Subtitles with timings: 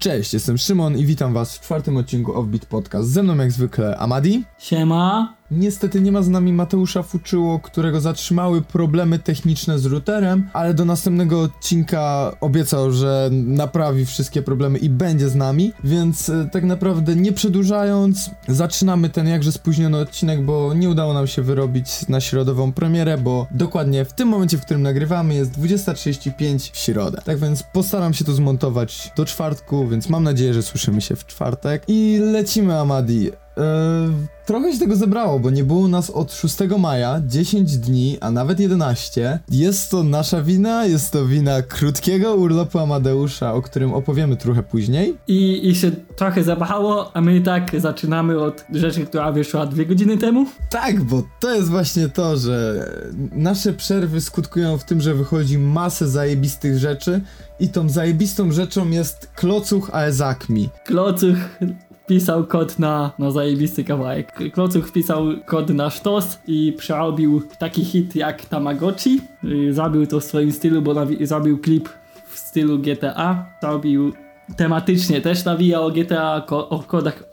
[0.00, 3.08] Cześć, jestem Szymon i witam was w czwartym odcinku Offbeat Podcast.
[3.08, 4.44] Ze mną jak zwykle Amadi.
[4.58, 5.39] Siema.
[5.50, 10.84] Niestety nie ma z nami Mateusza Fuczyło, którego zatrzymały problemy techniczne z routerem, ale do
[10.84, 17.16] następnego odcinka obiecał, że naprawi wszystkie problemy i będzie z nami, więc e, tak naprawdę
[17.16, 22.72] nie przedłużając, zaczynamy ten jakże spóźniony odcinek, bo nie udało nam się wyrobić na środową
[22.72, 27.22] premierę, bo dokładnie w tym momencie, w którym nagrywamy jest 20.35 w środę.
[27.24, 31.26] Tak więc postaram się to zmontować do czwartku, więc mam nadzieję, że słyszymy się w
[31.26, 33.30] czwartek i lecimy Amadi.
[33.60, 34.10] Eee,
[34.46, 38.60] trochę się tego zebrało, bo nie było nas od 6 maja, 10 dni, a nawet
[38.60, 39.38] 11.
[39.50, 45.14] Jest to nasza wina, jest to wina krótkiego urlopu Amadeusza, o którym opowiemy trochę później.
[45.28, 49.86] I, I się trochę zabachało, a my i tak zaczynamy od rzeczy, która wyszła dwie
[49.86, 50.46] godziny temu.
[50.70, 52.86] Tak, bo to jest właśnie to, że
[53.32, 57.20] nasze przerwy skutkują w tym, że wychodzi masę zajebistych rzeczy
[57.60, 60.68] i tą zajebistą rzeczą jest klocuch Aezakmi.
[60.84, 61.38] Klocuch
[62.10, 64.52] wpisał kod na, na zajebisty kawałek.
[64.52, 69.20] Klocuch wpisał kod na sztos i przerobił taki hit jak Tamagotchi.
[69.44, 71.88] Y, zabił to w swoim stylu, bo zabił klip
[72.26, 73.46] w stylu GTA.
[73.60, 74.12] Zrobił
[74.56, 77.24] tematycznie też nawija o GTA, o kodach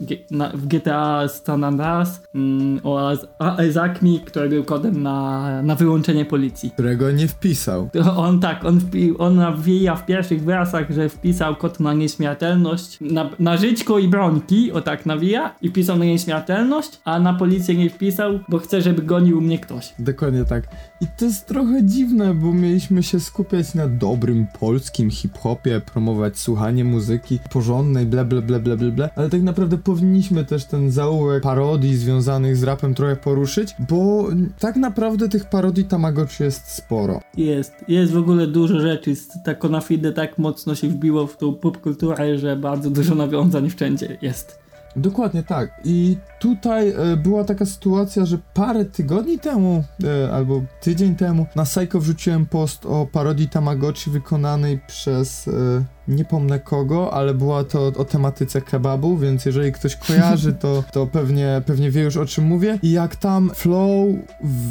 [0.54, 6.70] w GTA San Andreas mm, o Ezakmi, który był kodem na, na wyłączenie policji.
[6.70, 7.88] Którego nie wpisał.
[8.16, 13.30] On tak, on, wpi, on nawija w pierwszych wersach, że wpisał kod na nieśmiertelność, na,
[13.38, 17.90] na żyćko i bronki, o tak nawija, i wpisał na nieśmiertelność, a na policję nie
[17.90, 19.94] wpisał, bo chce, żeby gonił mnie ktoś.
[19.98, 20.64] Dokładnie tak.
[21.00, 26.84] I to jest trochę dziwne, bo mieliśmy się skupiać na dobrym polskim hip-hopie, promować słuchanie
[26.84, 30.90] muzyki, muzyki porządnej, ble, ble, ble, ble, ble, ble, ale tak naprawdę powinniśmy też ten
[30.90, 34.28] zaułek parodii związanych z rapem trochę poruszyć, bo
[34.58, 37.20] tak naprawdę tych parodii Tamagotchi jest sporo.
[37.36, 39.14] Jest, jest w ogóle dużo rzeczy,
[39.44, 44.58] ta Konafide tak mocno się wbiło w tą popkulturę, że bardzo dużo nawiązań wszędzie jest.
[44.96, 45.80] Dokładnie tak.
[45.84, 51.64] I tutaj e, była taka sytuacja, że parę tygodni temu, e, albo tydzień temu, na
[51.64, 55.48] Psycho wrzuciłem post o parodii Tamagotchi wykonanej przez.
[55.48, 60.84] E, nie pomnę kogo, ale była to o tematyce kebabu, więc jeżeli ktoś kojarzy, to,
[60.92, 62.78] to pewnie, pewnie wie już o czym mówię.
[62.82, 64.08] I jak tam flow,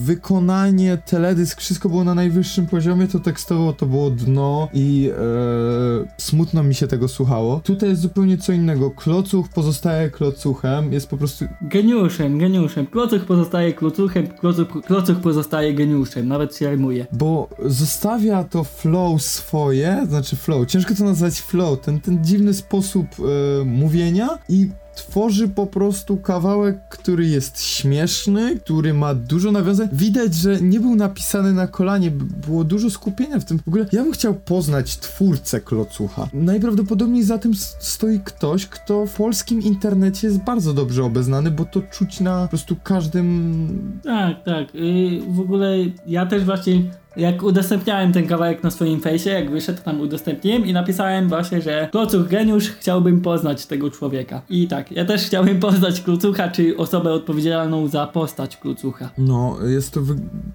[0.04, 6.64] wykonanie, teledysk, wszystko było na najwyższym poziomie, to tekstowo to było dno i e, smutno
[6.64, 7.62] mi się tego słuchało.
[7.64, 8.92] Tutaj jest zupełnie co innego.
[8.92, 11.46] Klocuch pozostaje klocuchem, jest po prostu...
[11.62, 12.88] Geniuszem, geniuszem.
[12.88, 17.08] Klocuch pozostaje klocuchem, klocuch, klocuch pozostaje geniuszem, nawet się rymuje.
[17.12, 23.08] Bo zostawia to flow swoje, znaczy flow, ciężko to nazwać flow, ten, ten dziwny sposób
[23.20, 29.90] e, mówienia i tworzy po prostu kawałek, który jest śmieszny, który ma dużo nawiązań.
[29.94, 33.60] Widać, że nie był napisany na kolanie, było dużo skupienia w tym.
[33.60, 36.28] W ogóle ja bym chciał poznać twórcę Klocucha.
[36.34, 41.82] Najprawdopodobniej za tym stoi ktoś, kto w polskim internecie jest bardzo dobrze obeznany, bo to
[41.82, 44.00] czuć na po prostu każdym...
[44.04, 44.68] Tak, tak.
[44.74, 45.76] I w ogóle
[46.08, 46.82] ja też właśnie
[47.18, 51.90] jak udostępniałem ten kawałek na swoim fejsie, jak wyszedł, tam udostępniłem i napisałem właśnie, że
[51.92, 54.42] Klocuch geniusz, chciałbym poznać tego człowieka.
[54.50, 59.10] I tak, ja też chciałbym poznać Klucucha, czy osobę odpowiedzialną za postać Klucucha.
[59.18, 60.02] No, jest to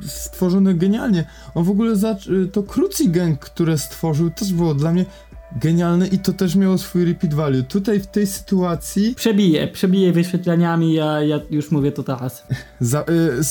[0.01, 1.25] stworzone genialnie.
[1.55, 1.95] On w ogóle,
[2.53, 5.05] to Kruci Gang, które stworzył, też było dla mnie
[5.57, 7.63] genialne i to też miało swój repeat value.
[7.63, 9.15] Tutaj w tej sytuacji...
[9.15, 12.47] Przebije, przebije wyświetleniami, ja, ja już mówię to teraz.
[12.81, 13.05] Za,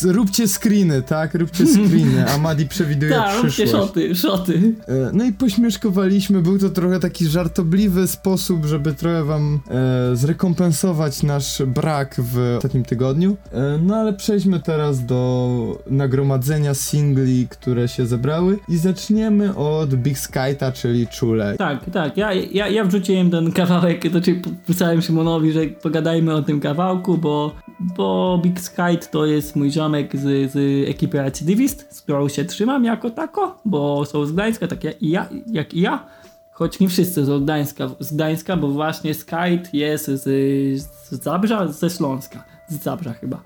[0.06, 1.34] y, róbcie screeny, tak?
[1.34, 3.58] Róbcie screeny, a Madi przewiduje Ta, przyszłość.
[3.60, 4.54] róbcie szoty, szoty.
[4.54, 4.74] Y,
[5.14, 11.64] no i pośmieszkowaliśmy, był to trochę taki żartobliwy sposób, żeby trochę wam e, zrekompensować nasz
[11.68, 13.38] brak w ostatnim tygodniu.
[13.52, 20.20] E, no ale przejdźmy teraz do nagromadzenia singli, które się zebrały i zaczniemy od Big
[20.20, 21.56] Skyta, czyli Chule.
[21.58, 26.60] Tak, tak, ja, ja, ja wrzuciłem ten kawałek, znaczy pisałem Szymonowi, że pogadajmy o tym
[26.60, 32.28] kawałku, bo, bo Big Sky to jest mój ziomek z, z ekipy Recidivist, z którą
[32.28, 36.06] się trzymam jako tako, bo są z Gdańska, tak jak i ja, jak i ja.
[36.52, 40.24] Choć nie wszyscy są Gdańska, z Gdańska, bo właśnie Skype jest z,
[40.82, 42.44] z Zabrza, ze Śląska.
[42.68, 43.42] Z Zabrza chyba.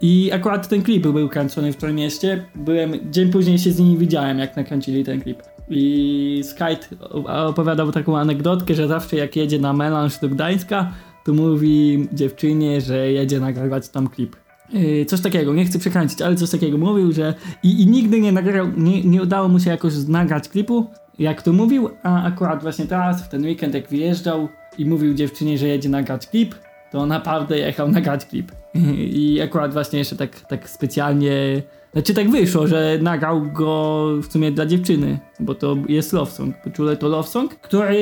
[0.00, 2.44] I akurat ten klip był kręcony w tym mieście.
[2.54, 5.42] Byłem, dzień później się z nimi widziałem, jak nakręcili ten klip.
[5.68, 6.96] I Skype
[7.26, 10.92] opowiadał taką anegdotkę, że zawsze jak jedzie na melanż do Gdańska,
[11.24, 14.36] to mówi dziewczynie, że jedzie nagrywać tam klip.
[14.72, 18.32] Yy, coś takiego, nie chcę przekręcić, ale coś takiego mówił, że i, i nigdy nie
[18.32, 20.86] nagrał, nie, nie udało mu się jakoś nagrać klipu,
[21.18, 24.48] jak to mówił, a akurat właśnie teraz, w ten weekend jak wyjeżdżał
[24.78, 26.54] i mówił dziewczynie, że jedzie nagrać klip,
[26.92, 28.52] to naprawdę jechał nagrać klip.
[29.22, 31.62] I akurat właśnie jeszcze tak, tak specjalnie,
[31.96, 36.54] znaczy tak wyszło, że nagrał go w sumie dla dziewczyny, bo to jest love song,
[36.72, 37.98] czule to love song, który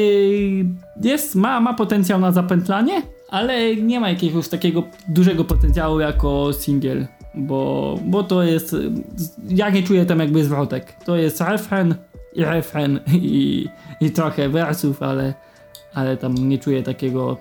[1.02, 7.06] jest, ma, ma potencjał na zapętlanie, ale nie ma jakiegoś takiego dużego potencjału jako singiel,
[7.34, 8.76] bo, bo to jest,
[9.48, 10.96] ja nie czuję tam jakby zwrotek.
[11.04, 11.94] To jest refren
[12.32, 13.66] i refren i,
[14.00, 15.34] i trochę wersów, ale,
[15.94, 17.36] ale tam nie czuję takiego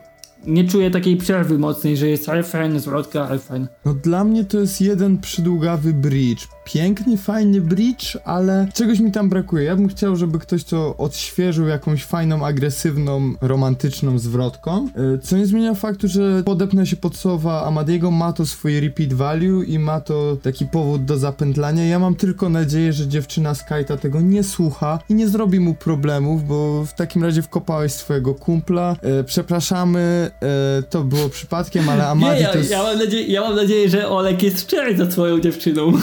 [0.47, 3.67] nie czuję takiej przerwy mocnej, że jest refren, zwrotka, refren.
[3.85, 6.47] No dla mnie to jest jeden przydługawy bridge.
[6.65, 9.63] Piękny, fajny bridge, ale czegoś mi tam brakuje.
[9.63, 14.87] Ja bym chciał, żeby ktoś to odświeżył jakąś fajną, agresywną, romantyczną zwrotką.
[15.15, 19.13] E, co nie zmienia faktu, że podepnę się pod słowa Amadiego, ma to swój repeat
[19.13, 21.85] value i ma to taki powód do zapętlania.
[21.85, 25.73] Ja mam tylko nadzieję, że dziewczyna z Kajta tego nie słucha i nie zrobi mu
[25.73, 28.95] problemów, bo w takim razie wkopałeś swojego kumpla.
[29.01, 32.71] E, przepraszamy, e, to było przypadkiem, ale Amadi nie, ja, to jest...
[32.71, 35.91] ja, mam nadzieję, ja mam nadzieję, że Olek jest szczery za swoją dziewczyną.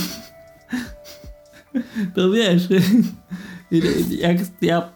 [2.15, 2.63] To wiesz,
[4.19, 4.91] jak ja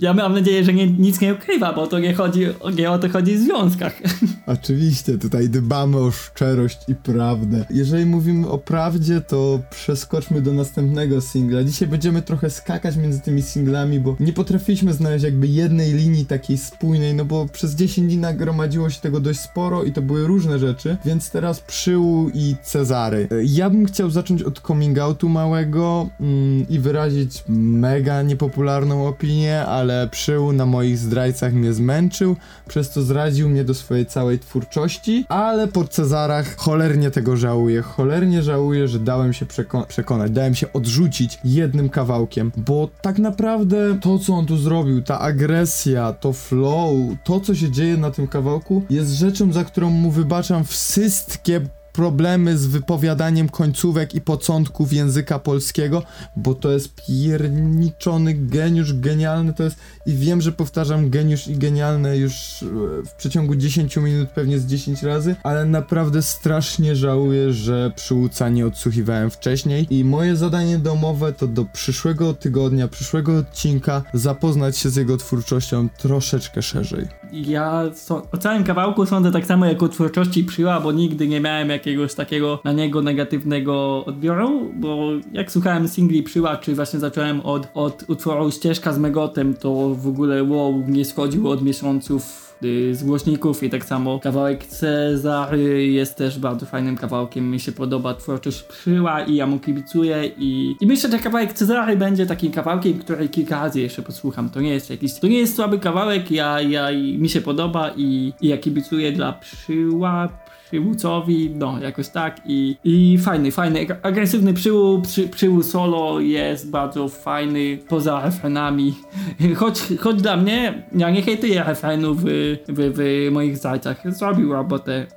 [0.00, 2.46] ja mam nadzieję, że nie, nic nie ukrywa, bo to nie chodzi,
[2.76, 4.00] nie o to chodzi w związkach.
[4.46, 7.64] Oczywiście, tutaj dbamy o szczerość i prawdę.
[7.70, 11.64] Jeżeli mówimy o prawdzie, to przeskoczmy do następnego singla.
[11.64, 16.58] Dzisiaj będziemy trochę skakać między tymi singlami, bo nie potrafiliśmy znaleźć jakby jednej linii takiej
[16.58, 20.58] spójnej, no bo przez 10 dni nagromadziło się tego dość sporo i to były różne
[20.58, 23.28] rzeczy, więc teraz Przyłu i Cezary.
[23.44, 29.87] Ja bym chciał zacząć od coming outu małego mm, i wyrazić mega niepopularną opinię, ale
[29.88, 32.36] ale przył na moich zdrajcach mnie zmęczył,
[32.68, 37.82] przez co zraził mnie do swojej całej twórczości, ale po Cezarach cholernie tego żałuję.
[37.82, 43.98] Cholernie żałuję, że dałem się przeko przekonać, dałem się odrzucić jednym kawałkiem, bo tak naprawdę
[44.00, 48.26] to, co on tu zrobił, ta agresja, to flow, to, co się dzieje na tym
[48.26, 51.60] kawałku, jest rzeczą, za którą mu wybaczam wszystkie
[51.98, 56.02] problemy z wypowiadaniem końcówek i początków języka polskiego,
[56.36, 62.16] bo to jest pierniczony geniusz, genialny to jest i wiem, że powtarzam geniusz i genialne
[62.18, 62.66] już e,
[63.06, 68.66] w przeciągu 10 minut pewnie z 10 razy, ale naprawdę strasznie żałuję, że przyłuca nie
[68.66, 74.96] odsłuchiwałem wcześniej i moje zadanie domowe to do przyszłego tygodnia, przyszłego odcinka zapoznać się z
[74.96, 77.06] jego twórczością troszeczkę szerzej.
[77.32, 81.40] Ja so, o całym kawałku sądzę tak samo jak o twórczości przyła, bo nigdy nie
[81.40, 86.98] miałem jakiegoś jakiegoś takiego na niego negatywnego odbioru, bo jak słuchałem singli Przyła, czy właśnie
[86.98, 92.54] zacząłem od, od utworu Ścieżka z Megotem, to w ogóle wow, nie schodził od miesiąców
[92.64, 97.72] y, z głośników i tak samo kawałek Cezary jest też bardzo fajnym kawałkiem, mi się
[97.72, 102.52] podoba twórczość Przyła i ja mu kibicuję i, i myślę, że kawałek Cezary będzie takim
[102.52, 106.30] kawałkiem, który kilka razy jeszcze posłucham, to nie jest jakiś, to nie jest słaby kawałek,
[106.30, 106.88] ja, ja
[107.18, 110.28] mi się podoba i, i ja kibicuję dla Przyła,
[110.70, 117.78] przywódcowi, no jakoś tak i, i fajny, fajny, agresywny przyłół, przy, solo jest bardzo fajny
[117.88, 118.94] poza refrenami,
[119.56, 122.26] choć, choć dla mnie, ja nie hejtuję refrenów w,
[122.68, 125.06] w, w moich zajcach, zrobił robotę.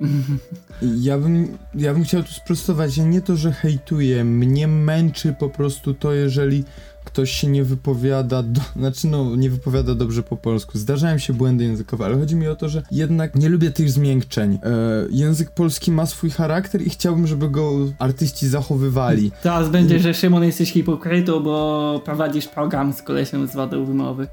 [1.00, 5.94] Ja bym, ja bym chciał tu sprostować, nie to, że hejtuję, mnie męczy po prostu
[5.94, 6.64] to, jeżeli
[7.04, 10.78] ktoś się nie wypowiada, do, znaczy no, nie wypowiada dobrze po polsku.
[10.78, 14.58] Zdarzają się błędy językowe, ale chodzi mi o to, że jednak nie lubię tych zmiękczeń.
[14.62, 14.68] E,
[15.10, 19.32] język polski ma swój charakter i chciałbym, żeby go artyści zachowywali.
[19.42, 24.28] Teraz będzie, że Szymon jesteś hipokrytą, bo prowadzisz program z kolesiem z wadą wymowy.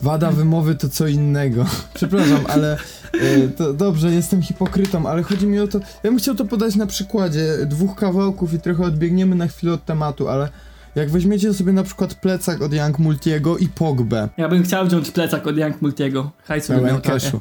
[0.00, 1.66] Wada wymowy to co innego.
[1.94, 2.76] Przepraszam, ale
[3.12, 5.78] e, to dobrze, jestem hipokrytą, ale chodzi mi o to.
[5.78, 9.84] Ja bym chciał to podać na przykładzie dwóch kawałków i trochę odbiegniemy na chwilę od
[9.84, 10.48] tematu, ale
[10.94, 14.28] jak weźmiecie sobie na przykład plecak od Young Multiego i Pogbę.
[14.36, 16.30] Ja bym chciał wziąć plecak od Young Multiego.
[16.44, 17.40] Hajsu Pełen cashu.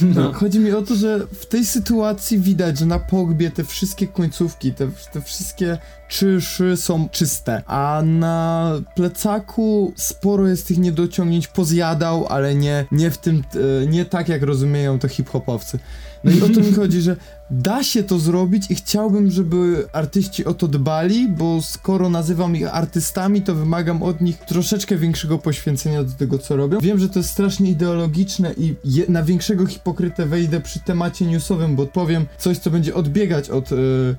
[0.00, 0.32] No.
[0.32, 4.72] Chodzi mi o to, że w tej sytuacji widać, że na Pogbie te wszystkie końcówki,
[4.72, 12.54] te, te wszystkie czyszy są czyste, a na plecaku sporo jest tych niedociągnięć, pozjadał, ale
[12.54, 13.42] nie, nie w tym,
[13.82, 15.78] e, nie tak jak rozumieją to hip-hopowcy.
[16.24, 17.16] No i o to mi chodzi, że
[17.50, 22.74] da się to zrobić i chciałbym, żeby artyści o to dbali, bo skoro nazywam ich
[22.74, 26.78] artystami, to wymagam od nich troszeczkę większego poświęcenia do tego, co robią.
[26.80, 31.76] Wiem, że to jest strasznie ideologiczne i je, na większego hipokrytę wejdę przy temacie newsowym,
[31.76, 33.70] bo powiem coś, co będzie odbiegać od...
[33.70, 34.16] Yy,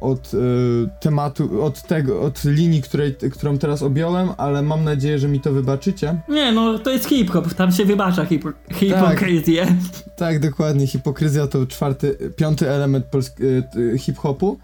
[0.00, 0.38] od y,
[1.00, 5.52] tematu, od tego, od linii, której, którą teraz objąłem, ale mam nadzieję, że mi to
[5.52, 6.20] wybaczycie.
[6.28, 9.66] Nie, no to jest hip-hop, tam się wybacza hipo hipokryzję.
[9.66, 13.06] Tak, tak, dokładnie, hipokryzja to czwarty, piąty element
[13.40, 14.58] y, hip-hopu.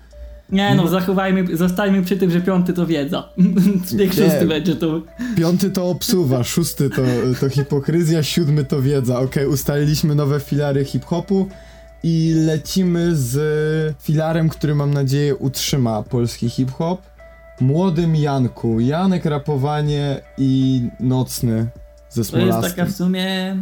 [0.52, 3.28] Nie no, zachowajmy, zostańmy przy tym, że piąty to wiedza.
[3.98, 5.02] Niech szósty będzie to.
[5.36, 7.02] Piąty to obsuwa, szósty to,
[7.40, 9.14] to hipokryzja, siódmy to wiedza.
[9.14, 11.48] Okej, okay, ustaliliśmy nowe filary hip-hopu
[12.02, 13.36] i lecimy z
[14.02, 17.02] filarem, który mam nadzieję utrzyma polski hip-hop.
[17.60, 18.80] Młodym Janku.
[18.80, 21.66] Janek rapowanie i nocny
[22.10, 23.56] ze To jest taka w sumie,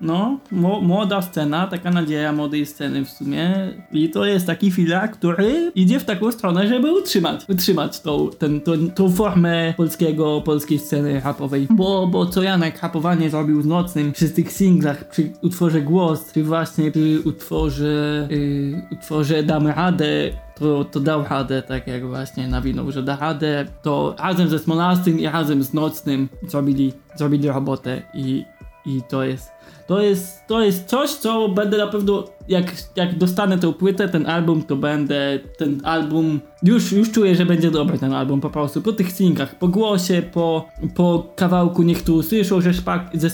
[0.00, 0.40] no,
[0.82, 3.54] młoda scena, taka nadzieja młodej sceny w sumie.
[3.92, 8.60] I to jest taki filar, który idzie w taką stronę, żeby utrzymać, utrzymać tą, ten,
[8.60, 11.66] tą, tą formę polskiego, polskiej sceny rapowej.
[11.70, 16.44] Bo, bo co Janek rapowanie zrobił z nocnym przy tych singlach, przy utworze Głos, czy
[16.44, 20.30] właśnie przy utworze, yy, utworze Damy Radę,
[20.60, 25.20] to, to dał radę, tak jak właśnie nawinął, że da radę, to razem ze Smolastym
[25.20, 28.44] i razem z Nocnym zrobili, zrobili robotę i,
[28.86, 29.50] i to jest,
[29.86, 34.26] to jest, to jest coś, co będę na pewno, jak, jak dostanę tę płytę, ten
[34.26, 38.82] album, to będę, ten album, już, już czuję, że będzie dobry ten album po prostu,
[38.82, 43.30] po tych singlach, po głosie, po, po kawałku niech tu usłyszą, że szpak, ze,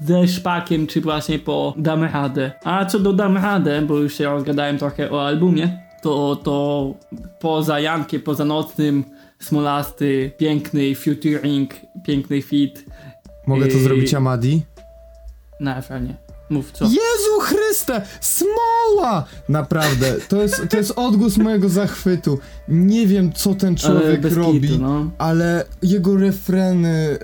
[0.00, 2.52] ze szpakiem, czy właśnie po Damy Radę.
[2.64, 6.94] A co do Damy Radę, bo już się rozgadałem trochę o albumie, to, to
[7.40, 9.04] poza Jankiem, poza Nocnym,
[9.38, 11.74] Smolasty, piękny featuring,
[12.06, 12.84] piękny fit
[13.46, 13.80] Mogę to Yy.
[13.80, 14.62] zrobić Amadi?
[15.60, 16.16] Na ekranie.
[16.50, 16.84] Mów co?
[16.84, 18.02] Jezu Chryste!
[18.20, 19.24] Smoła!
[19.48, 22.38] Naprawdę, to jest, to jest odgłos mojego zachwytu.
[22.68, 25.10] Nie wiem, co ten Ale człowiek bez robi, kitu, no.
[25.18, 27.18] ale jego refreny...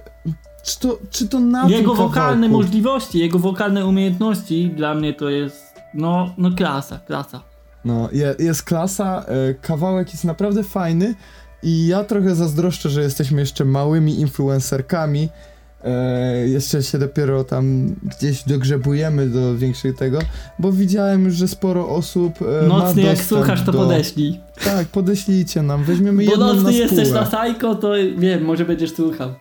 [0.62, 5.72] Czy to, czy to na Jego wokalne możliwości, jego wokalne umiejętności dla mnie to jest
[5.94, 7.40] no, no klasa, klasa.
[7.84, 11.14] No, je, jest klasa, e, kawałek jest naprawdę fajny
[11.62, 15.28] i ja trochę zazdroszczę, że jesteśmy jeszcze małymi influencerkami.
[15.84, 20.18] E, jeszcze się dopiero tam gdzieś dogrzebujemy do większych tego,
[20.58, 23.78] bo widziałem, że sporo osób e, Nocny jak słuchasz to do...
[23.78, 24.40] podeślij.
[24.64, 27.20] Tak, podeślijcie nam, weźmiemy Bo jedną na nocny jesteś spółę.
[27.20, 29.34] na sajko, to wiem, może będziesz słuchał.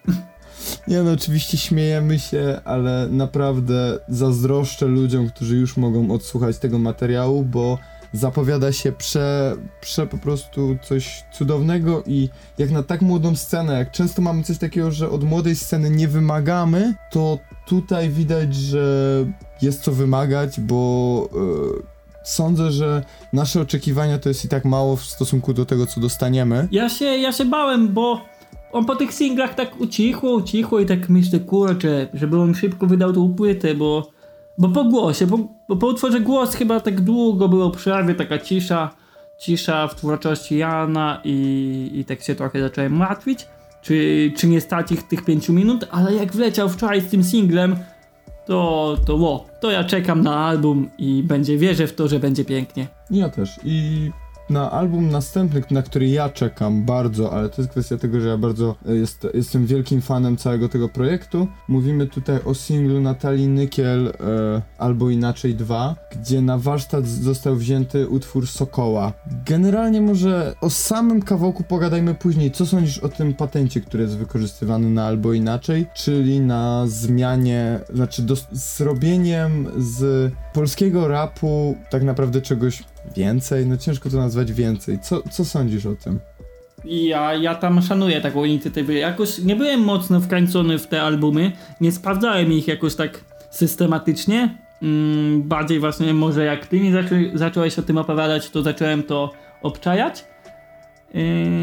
[0.88, 7.44] Nie no, oczywiście śmiejemy się, ale naprawdę zazdroszczę ludziom, którzy już mogą odsłuchać tego materiału,
[7.44, 7.78] bo
[8.14, 13.92] zapowiada się prze, prze po prostu coś cudownego i jak na tak młodą scenę, jak
[13.92, 17.38] często mamy coś takiego, że od młodej sceny nie wymagamy, to
[17.68, 19.26] tutaj widać, że
[19.62, 21.92] jest co wymagać, bo e,
[22.24, 23.04] sądzę, że
[23.34, 26.68] nasze oczekiwania to jest i tak mało w stosunku do tego, co dostaniemy.
[26.72, 28.22] Ja się, ja się bałem, bo
[28.72, 33.14] on po tych singlach tak ucichło, ucichło i tak myślę, kurczę, żeby on szybko wydał
[33.14, 34.12] tą płytę, bo,
[34.58, 38.90] bo po głosie, bo, bo po utworze głos chyba tak długo było przerwie, taka cisza,
[39.38, 43.48] cisza w twórczości Jana i, i tak się trochę zacząłem martwić,
[43.82, 47.76] czy, czy nie stać ich tych pięciu minut, ale jak wleciał wczoraj z tym singlem,
[48.46, 52.46] to, to ło, to ja czekam na album i będzie, wierzę w to, że będzie
[52.46, 52.88] pięknie.
[53.12, 53.60] Ja też.
[53.64, 54.12] I
[54.52, 58.38] na album następny, na który ja czekam bardzo, ale to jest kwestia tego, że ja
[58.38, 61.48] bardzo e, jest, jestem wielkim fanem całego tego projektu.
[61.68, 64.12] Mówimy tutaj o singlu Natalii Nykiel e,
[64.78, 69.14] albo inaczej 2, gdzie na warsztat został wzięty utwór Sokoła.
[69.46, 72.52] Generalnie może o samym kawałku pogadajmy później.
[72.52, 78.22] Co sądzisz o tym patencie, który jest wykorzystywany na albo inaczej, czyli na zmianie, znaczy
[78.22, 82.84] dos- zrobieniem z polskiego rapu tak naprawdę czegoś
[83.16, 83.66] więcej?
[83.66, 85.00] No ciężko to nazwać więcej.
[85.00, 86.20] Co, co sądzisz o tym?
[86.86, 88.94] Ja, ja tam szanuję taką inicjatywę.
[88.94, 91.52] Jakoś nie byłem mocno wkręcony w te albumy,
[91.82, 94.58] nie sprawdzałem ich jakoś tak systematycznie.
[94.82, 99.32] Mm, bardziej właśnie może jak ty mi zaczą, zacząłeś o tym opowiadać, to zacząłem to
[99.62, 100.26] obczajać.
[101.14, 101.22] Yy,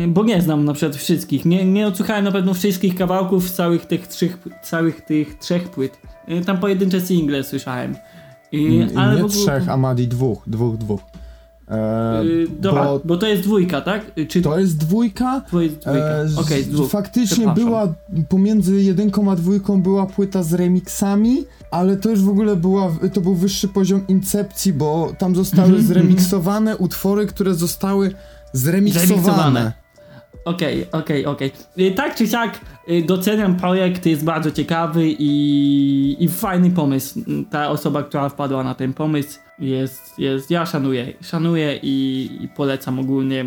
[0.09, 1.45] bo nie znam na przykład wszystkich.
[1.45, 5.99] Nie, nie odsłuchałem na pewno wszystkich kawałków z całych tych trzech, całych tych trzech płyt.
[6.29, 7.97] Yy, tam pojedyncze single słyszałem.
[8.53, 11.01] Yy, Mm, ale nie ogóle- trzech, Amadi dwóch, dwóch, dwóch.
[11.71, 13.17] E, Yy, dobra, bo bo...
[13.17, 14.13] to jest dwójka, tak?
[14.29, 15.43] Czy to jest dwójka.
[15.51, 16.55] to jest dwójka?
[16.55, 16.91] E, dwóch.
[16.91, 17.95] faktycznie była
[18.29, 23.21] pomiędzy jedynką a dwójką była płyta z remixami, ale to już w ogóle była, to
[23.21, 28.15] był wyższy poziom incepcji, bo tam zostały Mhm, zremiksowane utwory, które zostały
[28.53, 29.07] zremiksowane.
[29.07, 29.73] Zremiksowane.
[30.45, 31.53] Okej, okej, okej.
[31.79, 37.21] Y, Tak czy siak y, doceniam projekt, jest bardzo ciekawy i, i fajny pomysł.
[37.29, 42.49] Mm, Ta osoba, która wpadła na ten pomysł jest, jest ja szanuję, szanuję i, i
[42.49, 43.45] polecam ogólnie.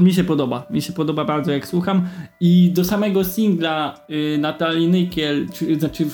[0.00, 2.08] Mi się podoba, mi się podoba bardzo jak słucham
[2.40, 6.04] i do samego singla y, Natalii Nykiel, czy, znaczy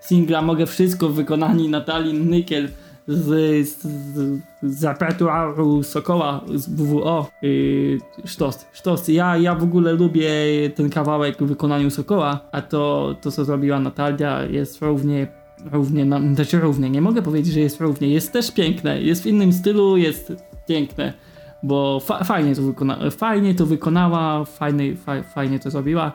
[0.00, 2.68] singla Mogę Wszystko w wykonaniu Natalii Nykiel
[3.08, 9.08] z, z, z, z repertuaru Sokoła z WWO yy, sztos, sztos.
[9.08, 10.30] Ja, ja w ogóle lubię
[10.74, 15.26] ten kawałek w wykonaniu Sokoła, a to, to co zrobiła Natalia jest równie
[15.72, 19.26] równie, na, znaczy równie, nie mogę powiedzieć, że jest równie, jest też piękne, jest w
[19.26, 20.32] innym stylu, jest
[20.68, 21.12] piękne,
[21.62, 22.62] bo fa fajnie, to
[23.10, 26.12] fajnie to wykonała, fajnie, fa fajnie to zrobiła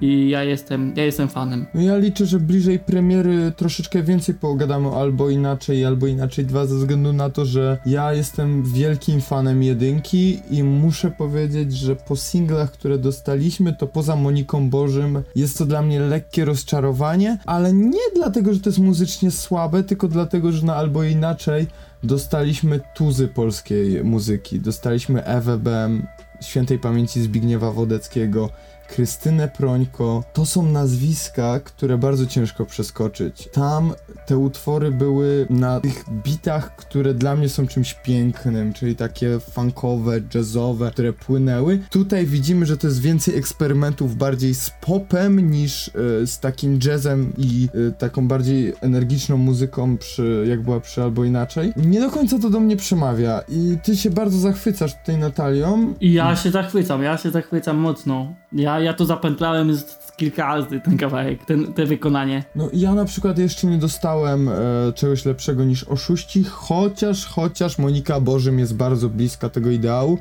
[0.00, 1.66] i ja jestem, ja jestem fanem.
[1.74, 6.76] No ja liczę, że bliżej premiery troszeczkę więcej pogadamy albo inaczej, albo inaczej dwa, ze
[6.76, 12.72] względu na to, że ja jestem wielkim fanem jedynki i muszę powiedzieć, że po singlach,
[12.72, 18.54] które dostaliśmy, to poza Moniką Bożym jest to dla mnie lekkie rozczarowanie, ale nie dlatego,
[18.54, 21.66] że to jest muzycznie słabe, tylko dlatego, że na albo inaczej
[22.02, 24.60] dostaliśmy tuzy polskiej muzyki.
[24.60, 26.06] Dostaliśmy Ewę Bem,
[26.40, 28.50] świętej pamięci Zbigniewa Wodeckiego,
[28.88, 30.24] Krystynę Prońko.
[30.32, 33.48] To są nazwiska, które bardzo ciężko przeskoczyć.
[33.52, 33.92] Tam
[34.26, 40.20] te utwory były na tych bitach, które dla mnie są czymś pięknym, czyli takie funkowe,
[40.34, 41.78] jazzowe, które płynęły.
[41.90, 45.92] Tutaj widzimy, że to jest więcej eksperymentów bardziej z popem niż y,
[46.26, 51.72] z takim jazzem i y, taką bardziej energiczną muzyką, przy, jak była przy albo inaczej.
[51.76, 55.94] Nie do końca to do mnie przemawia i ty się bardzo zachwycasz tutaj Natalią.
[56.00, 58.34] I ja się zachwycam, ja się zachwycam mocno.
[58.56, 62.44] Ja, ja to zapętlałem z, z kilka razy ten kawałek, ten, te wykonanie.
[62.54, 64.52] No ja na przykład jeszcze nie dostałem e,
[64.94, 70.18] czegoś lepszego niż oszuści, chociaż, chociaż Monika Bożym jest bardzo bliska tego ideału,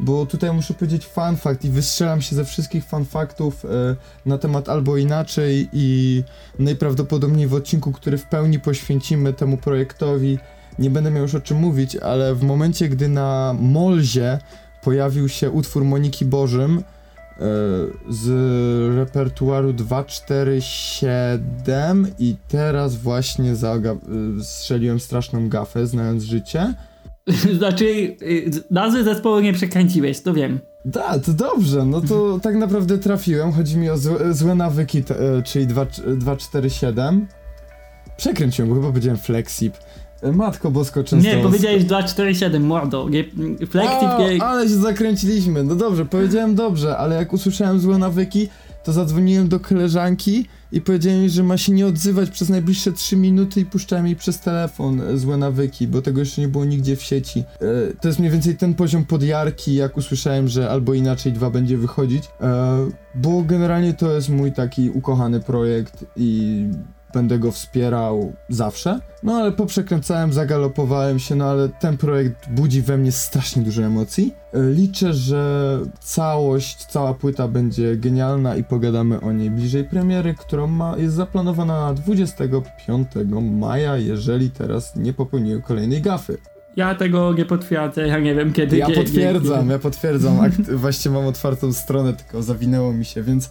[0.00, 3.68] bo tutaj muszę powiedzieć fun fact i wystrzelam się ze wszystkich fun factów e,
[4.26, 6.22] na temat albo inaczej i
[6.58, 10.38] najprawdopodobniej w odcinku, który w pełni poświęcimy temu projektowi,
[10.78, 14.38] nie będę miał już o czym mówić, ale w momencie, gdy na Molzie
[14.82, 16.82] pojawił się utwór Moniki Bożym,
[18.08, 18.28] z
[18.96, 23.56] repertuaru 247 i teraz właśnie y,
[24.42, 26.74] strzeliłem straszną gafę, znając życie.
[27.58, 30.58] znaczy, y, nazwy zespołu nie przekręciłeś, to wiem.
[30.84, 33.52] Da, to dobrze, no to tak naprawdę trafiłem.
[33.52, 35.04] Chodzi mi o złe, złe nawyki, e,
[35.42, 37.26] czyli 2, 247.
[38.16, 39.74] Przekręciłem go, chyba powiedziałem Flexip.
[40.22, 41.30] E, Matko Bosko często...
[41.30, 43.08] Nie, powiedziałeś 247, mordo.
[43.08, 43.24] Nie...
[44.40, 45.64] ale się zakręciliśmy.
[45.64, 48.48] No dobrze, powiedziałem dobrze, ale jak usłyszałem złe nawyki,
[48.84, 53.16] to zadzwoniłem do koleżanki i powiedziałem jej, że ma się nie odzywać przez najbliższe 3
[53.16, 56.96] minuty i puszczałem jej przez telefon e, złe nawyki, bo tego jeszcze nie było nigdzie
[56.96, 57.44] w sieci.
[57.60, 61.78] E, to jest mniej więcej ten poziom podjarki, jak usłyszałem, że albo inaczej dwa będzie
[61.78, 66.64] wychodzić, e, bo generalnie to jest mój taki ukochany projekt i
[67.14, 69.00] będę go wspierał zawsze.
[69.22, 74.34] No ale poprzekręcałem, zagalopowałem się, no ale ten projekt budzi we mnie strasznie dużo emocji.
[74.54, 80.66] E, Liczę, że całość, cała płyta będzie genialna i pogadamy o niej bliżej premiery, którą
[80.66, 83.08] ma, jest zaplanowana na 25
[83.42, 86.38] maja, jeżeli teraz nie popełniłem kolejnej gafy.
[86.76, 88.76] Ja tego nie potwierdzę, ja nie wiem kiedy.
[88.76, 90.40] Ja potwierdzam, ja potwierdzam.
[90.40, 93.50] Akt, właśnie mam otwartą stronę, tylko zawinęło mi się, więc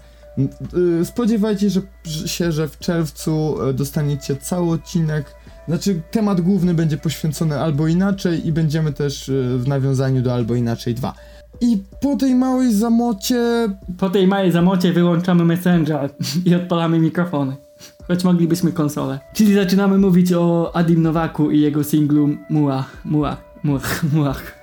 [1.03, 1.81] spodziewajcie że,
[2.27, 5.35] się, że w czerwcu y, dostaniecie cały odcinek.
[5.67, 10.55] Znaczy, temat główny będzie poświęcony albo inaczej i będziemy też y, w nawiązaniu do albo
[10.55, 11.13] inaczej 2.
[11.61, 16.09] I po tej małej zamocie Po tej małej zamocie wyłączamy Messenger
[16.45, 17.55] i odpalamy mikrofony.
[18.07, 19.19] Choć moglibyśmy konsolę.
[19.33, 24.56] Czyli zaczynamy mówić o Adim Nowaku i jego singlu Muach, Muach, Muach, Muach.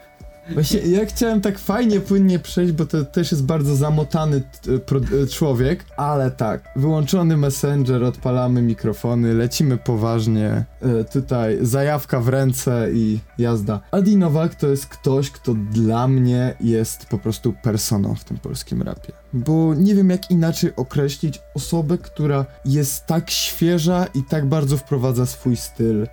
[0.50, 4.42] Właśnie ja chciałem tak fajnie, płynnie przejść, bo to też jest bardzo zamotany
[4.86, 10.64] pro, e, człowiek, ale tak, wyłączony messenger, odpalamy mikrofony, lecimy poważnie, e,
[11.12, 13.80] tutaj zajawka w ręce i jazda.
[13.90, 18.82] Adi Nowak to jest ktoś, kto dla mnie jest po prostu personą w tym polskim
[18.82, 19.12] rapie.
[19.32, 25.26] Bo nie wiem jak inaczej określić osobę, która jest tak świeża i tak bardzo wprowadza
[25.26, 26.02] swój styl.
[26.02, 26.08] E,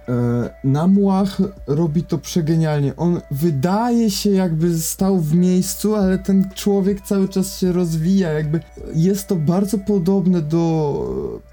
[0.63, 2.95] Namłach robi to przegenialnie.
[2.95, 8.59] On wydaje się jakby stał w miejscu, ale ten człowiek cały czas się rozwija, jakby
[8.93, 11.50] jest to bardzo podobne do e,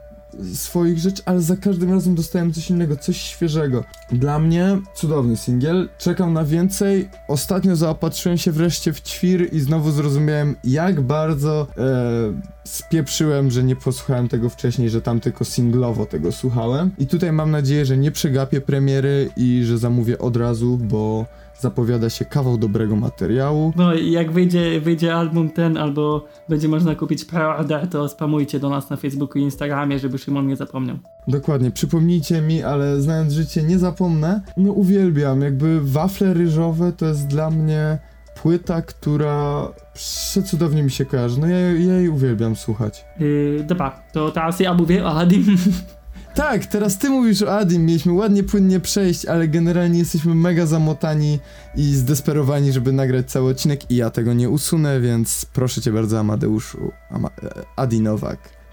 [0.54, 3.84] swoich rzeczy, ale za każdym razem dostałem coś innego, coś świeżego.
[4.12, 7.08] Dla mnie cudowny singiel, czekam na więcej.
[7.28, 11.84] Ostatnio zaopatrzyłem się wreszcie w ćwir i znowu zrozumiałem, jak bardzo e,
[12.64, 16.90] spieprzyłem, że nie posłuchałem tego wcześniej, że tam tylko singlowo tego słuchałem.
[16.98, 21.26] I tutaj mam nadzieję, że nie przegapię premiery i że zamówię od razu, bo
[21.60, 23.72] zapowiada się kawał dobrego materiału.
[23.76, 28.68] No i jak wyjdzie, wyjdzie album ten, albo będzie można kupić preorder, to spamujcie do
[28.68, 30.96] nas na Facebooku i Instagramie, żeby Szymon nie zapomniał.
[31.28, 34.40] Dokładnie, przypomnijcie mi, ale znając życie nie zapomnę.
[34.56, 37.98] No uwielbiam, jakby wafle ryżowe to jest dla mnie
[38.42, 41.40] płyta, która przecudownie mi się kojarzy.
[41.40, 43.04] No ja, ja jej uwielbiam słuchać.
[43.20, 45.44] Yy, dobra, to teraz ja mówię o Adim.
[46.38, 51.38] Tak, teraz ty mówisz o Adim, mieliśmy ładnie, płynnie przejść, ale generalnie jesteśmy mega zamotani
[51.76, 56.18] i zdesperowani, żeby nagrać cały odcinek i ja tego nie usunę, więc proszę cię bardzo
[56.18, 57.30] Amadeuszu, Ama
[57.78, 57.86] e,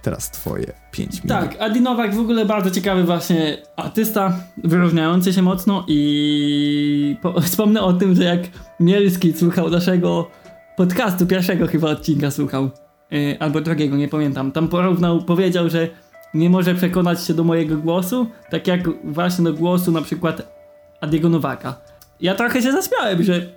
[0.01, 1.27] teraz twoje 5 minut.
[1.27, 7.81] Tak, Adi Nowak w ogóle bardzo ciekawy właśnie artysta, wyróżniający się mocno i po, wspomnę
[7.81, 8.41] o tym, że jak
[8.79, 10.29] Mielski słuchał naszego
[10.77, 12.69] podcastu, pierwszego chyba odcinka słuchał,
[13.13, 14.51] y, albo drugiego, nie pamiętam.
[14.51, 16.04] Tam porównał, powiedział, że
[16.35, 20.53] nie może przekonać się do mojego głosu, tak jak właśnie do głosu na przykład
[21.01, 21.75] Adiego Nowaka.
[22.21, 23.47] Ja trochę się zaśmiałem, że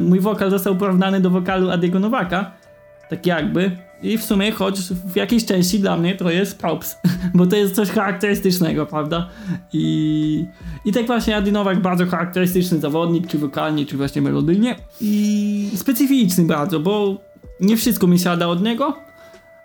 [0.00, 2.50] mój wokal został porównany do wokalu Adiego Nowaka,
[3.10, 3.76] tak jakby.
[4.02, 6.96] I w sumie, choć w jakiejś części dla mnie to jest props,
[7.34, 9.28] bo to jest coś charakterystycznego, prawda?
[9.72, 10.46] I,
[10.84, 14.76] i tak właśnie Adi Nowak bardzo charakterystyczny zawodnik, czy wokalnie, czy właśnie melodyjnie.
[15.00, 17.16] I specyficzny bardzo, bo
[17.60, 18.96] nie wszystko mi siada od niego,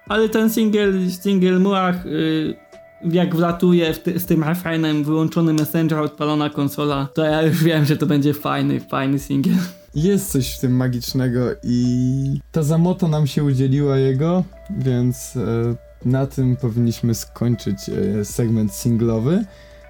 [0.10, 2.56] ale ten single, single Muach, y,
[3.04, 7.98] jak wlatuje ty, z tym refrenem, wyłączony Messenger, odpalona konsola, to ja już wiem, że
[7.98, 9.54] to będzie fajny, fajny single.
[9.96, 16.28] Jest coś w tym magicznego i ta zamota nam się udzieliła jego, więc e, na
[16.28, 19.46] tym powinniśmy skończyć e, segment singlowy,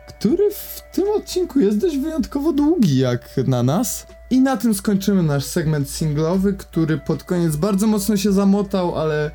[0.07, 4.07] który w tym odcinku jest dość wyjątkowo długi jak na nas.
[4.29, 9.31] I na tym skończymy nasz segment singlowy, który pod koniec bardzo mocno się zamotał, ale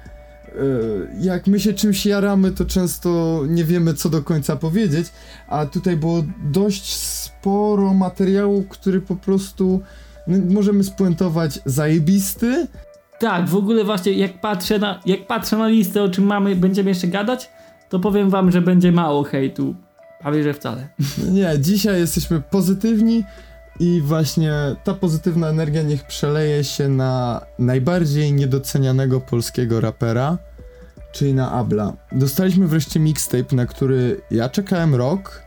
[1.21, 5.07] jak my się czymś jaramy, to często nie wiemy co do końca powiedzieć,
[5.49, 9.81] a tutaj było dość sporo materiału, który po prostu
[10.27, 12.67] no, możemy spuentować zajebisty.
[13.19, 16.91] Tak, w ogóle właśnie jak patrzę na, jak patrzę na listę, o czym mamy, będziemy
[16.91, 17.51] jeszcze gadać,
[17.89, 19.75] to powiem wam, że będzie mało hejtu.
[20.21, 20.89] Prawie, że wcale.
[21.31, 23.25] Nie, dzisiaj jesteśmy pozytywni
[23.83, 24.53] i właśnie
[24.85, 30.39] ta pozytywna energia niech przeleje się na najbardziej niedocenianego polskiego rapera,
[31.13, 31.93] czyli na Abla.
[32.13, 35.43] Dostaliśmy wreszcie mixtape, na który ja czekałem rok.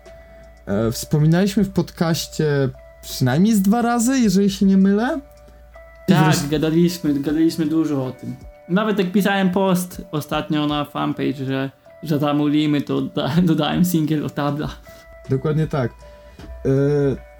[0.65, 2.69] E, wspominaliśmy w podcaście
[3.01, 5.19] przynajmniej z dwa razy, jeżeli się nie mylę.
[6.07, 8.35] I Tak, wreszcie- gadaliśmy, gadaliśmy dużo o tym.
[8.69, 11.71] Nawet jak pisałem post ostatnio na fanpage, że,
[12.03, 14.69] że zamulimy, to da, dodałem single o tabla.
[15.29, 15.91] Dokładnie tak.
[16.65, 16.69] E,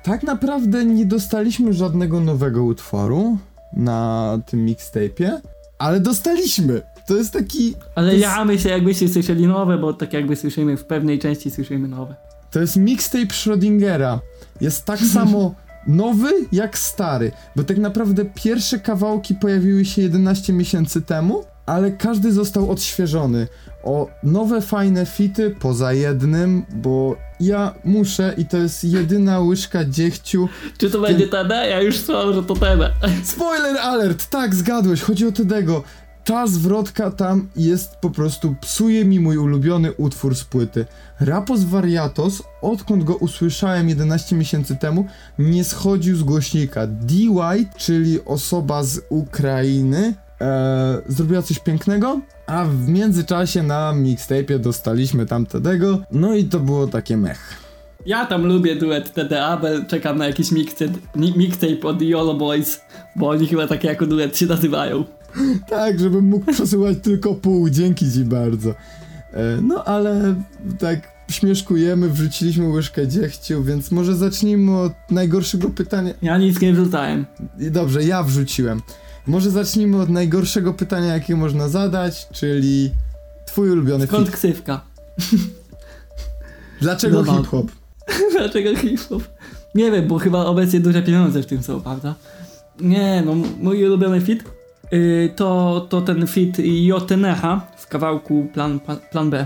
[0.06, 3.38] tak naprawdę nie dostaliśmy żadnego nowego utworu
[3.74, 5.32] na tym mixtape'ie,
[5.78, 6.82] ale dostaliśmy.
[7.08, 7.76] To jest taki.
[7.96, 11.88] Ale jest- jaramy się jakbyście słyszeli nowe, bo tak jakby słyszymy w pewnej części słyszymy
[11.88, 12.16] nowe.
[12.52, 14.20] To jest mixtape Schrödingera.
[14.62, 15.56] Jest tak samo
[15.88, 22.32] nowy jak stary, bo tak naprawdę pierwsze kawałki pojawiły się 11 miesięcy temu, ale każdy
[22.32, 23.48] został odświeżony
[23.86, 30.50] o nowe fajne fity poza jednym, bo ja muszę i to jest jedyna łyżka dziegciu
[30.78, 31.68] Czy to będzie TD?
[31.70, 32.94] Ja już słyszałem, że to TD.
[33.24, 34.30] Spoiler alert!
[34.30, 35.84] Tak, zgadłeś, chodzi o Tedego.
[36.26, 40.86] Ta zwrotka tam jest po prostu, psuje mi mój ulubiony utwór z płyty.
[41.20, 45.06] Rapos Variatos, odkąd go usłyszałem 11 miesięcy temu,
[45.40, 46.88] nie schodził z głośnika.
[46.88, 47.14] D.
[47.30, 55.26] White, czyli osoba z Ukrainy, e, zrobiła coś pięknego, a w międzyczasie na mixtape'ie dostaliśmy
[55.26, 57.40] tam Tedego, no i to było takie mech.
[58.06, 62.82] Ja tam lubię duet TD Abel, czekam na jakiś mixtape, mi- mixtape od YOLO Boys,
[63.16, 65.04] bo oni chyba tak jako duet się nazywają.
[65.70, 68.70] Tak, żebym mógł przesyłać tylko pół, dzięki ci bardzo.
[68.70, 68.76] E,
[69.62, 70.36] No ale
[70.80, 71.00] tak
[71.32, 76.14] śmieszkujemy, wrzuciliśmy łyżkę dziechciu, więc może zacznijmy od najgorszego pytania.
[76.22, 77.26] Ja nic nie wrzucałem.
[77.60, 78.82] I Dobrze, ja wrzuciłem.
[79.28, 82.92] Może zacznijmy od najgorszego pytania, jakie można zadać, czyli
[83.48, 84.36] twój ulubiony Skąd fit.
[84.36, 84.82] ksywka?
[86.82, 87.68] Dlaczego No, hip-hop?
[88.38, 89.24] Dlaczego hip-hop?
[89.76, 92.16] Nie wiem, bo chyba obecnie duże pieniądze w tym są, prawda?
[92.80, 94.44] Nie, no mój ulubiony fit
[94.92, 99.46] yy, to, to ten fit Jotenecha w kawałku Plan, Plan, plan B.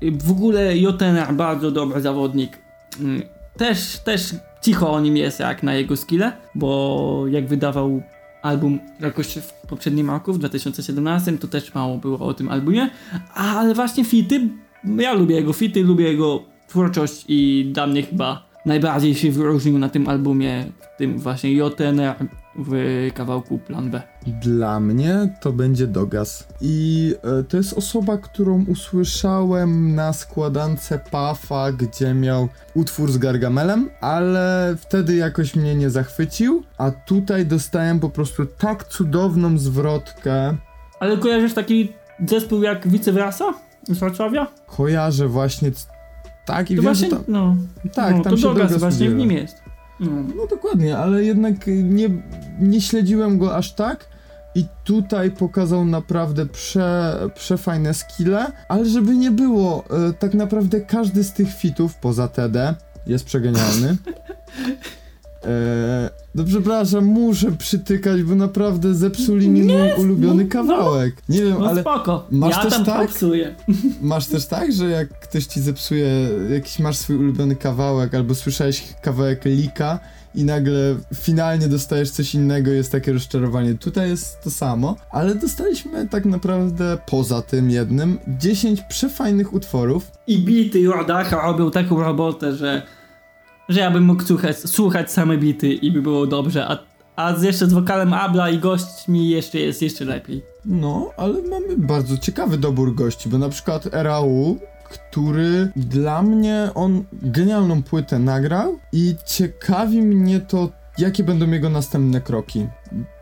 [0.00, 2.58] Yy, w ogóle Jotenech bardzo dobry zawodnik.
[3.00, 3.22] Yy,
[3.56, 8.02] też, też cicho o nim jest jak na jego skille, bo jak wydawał
[8.44, 12.90] album jakoś w poprzednim roku, w 2017, to też mało było o tym albumie,
[13.34, 14.48] ale właśnie fity,
[14.98, 19.88] ja lubię jego fity, lubię jego twórczość i dla mnie chyba najbardziej się wyróżnił na
[19.88, 22.14] tym albumie, w tym właśnie JNR
[22.56, 24.02] w kawałku Plan B.
[24.26, 26.46] Dla mnie to będzie Dogas.
[26.60, 33.90] I e, to jest osoba, którą usłyszałem na składance Pafa, gdzie miał utwór z Gargamelem,
[34.00, 40.56] ale wtedy jakoś mnie nie zachwycił, a tutaj dostałem po prostu tak cudowną zwrotkę.
[41.00, 41.92] Ale kojarzysz taki
[42.26, 43.54] zespół jak Vice Versa
[43.88, 44.46] z Wrocławia?
[44.66, 45.70] Kojarzę właśnie
[46.44, 47.24] tak i To wiem, właśnie, tam...
[47.28, 47.56] no,
[47.94, 49.62] Tak, no tam to się Dogas właśnie w nim jest.
[50.00, 50.10] No.
[50.36, 52.08] No dokładnie, ale jednak nie,
[52.60, 54.13] nie śledziłem go aż tak.
[54.54, 61.24] I tutaj pokazał naprawdę prze, przefajne skille, ale żeby nie było, e, tak naprawdę każdy
[61.24, 62.74] z tych fitów, poza TD,
[63.06, 63.96] jest przegenialny.
[65.46, 71.14] E, No przepraszam, muszę przytykać, bo naprawdę zepsuli mi mój ulubiony no, kawałek.
[71.28, 73.08] Nie wiem, No ale spoko, masz ja też tam tak?
[73.08, 73.54] popsuję.
[74.02, 78.94] masz też tak, że jak ktoś ci zepsuje, jakiś masz swój ulubiony kawałek, albo słyszałeś
[79.02, 79.98] kawałek lika
[80.34, 83.74] i nagle finalnie dostajesz coś innego, jest takie rozczarowanie.
[83.74, 90.10] Tutaj jest to samo, ale dostaliśmy tak naprawdę poza tym jednym 10 przefajnych utworów.
[90.26, 92.82] I bity Jordacha robią taką robotę, że,
[93.68, 96.78] że ja bym mógł słuchać, słuchać same bity i by było dobrze, a,
[97.16, 100.42] a jeszcze z wokalem Abla i gośćmi jeszcze jest jeszcze lepiej.
[100.64, 104.58] No, ale mamy bardzo ciekawy dobór gości, bo na przykład RAU,
[104.98, 112.20] który dla mnie on genialną płytę nagrał i ciekawi mnie to, jakie będą jego następne
[112.20, 112.66] kroki.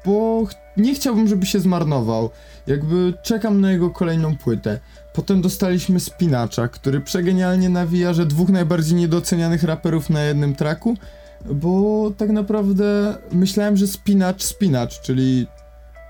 [0.04, 2.30] Bo nie chciałbym, żeby się zmarnował.
[2.66, 4.80] Jakby czekam na jego kolejną płytę.
[5.12, 10.96] Potem dostaliśmy Spinacza, który przegenialnie nawija, że dwóch najbardziej niedocenianych raperów na jednym traku,
[11.50, 15.46] bo tak naprawdę myślałem, że Spinacz Spinacz, czyli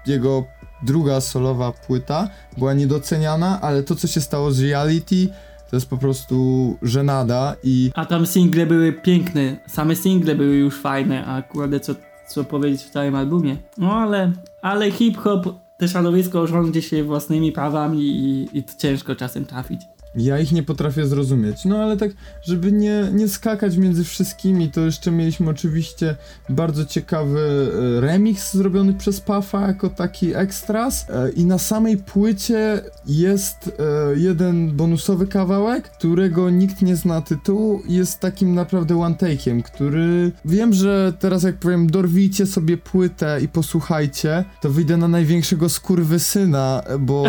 [0.07, 0.45] jego
[0.83, 5.29] druga solowa płyta była niedoceniana, ale to co się stało z Reality
[5.73, 10.81] to jest po prostu żenada i A tam single były piękne, same single były już
[10.81, 11.95] fajne, a kurde co,
[12.29, 13.57] co powiedzieć w całym albumie.
[13.79, 14.33] No ale,
[14.63, 15.47] ale hip-hop,
[15.79, 19.81] te środowisko rządzi się własnymi prawami i, i to ciężko czasem trafić.
[20.15, 21.65] Ja ich nie potrafię zrozumieć.
[21.65, 22.11] No ale tak,
[22.43, 26.17] żeby nie, nie skakać między wszystkimi, to jeszcze mieliśmy oczywiście
[26.49, 32.81] bardzo ciekawy e, remix zrobiony przez Puffa jako taki ekstras e, i na samej płycie
[33.07, 39.63] jest e, jeden bonusowy kawałek, którego nikt nie zna tytułu jest takim naprawdę one take'iem,
[39.63, 45.69] który wiem, że teraz jak powiem dorwijcie sobie płytę i posłuchajcie, to wyjdę na największego
[45.69, 47.25] skurwysyna, bo,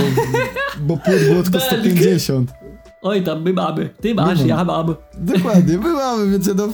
[0.87, 1.65] bo płyt było tylko Belk.
[1.65, 2.63] 150.
[3.03, 4.47] Oj tam my mamy, ty masz, mam.
[4.47, 4.95] ja mam.
[5.17, 6.67] Dokładnie, my mamy, więc no,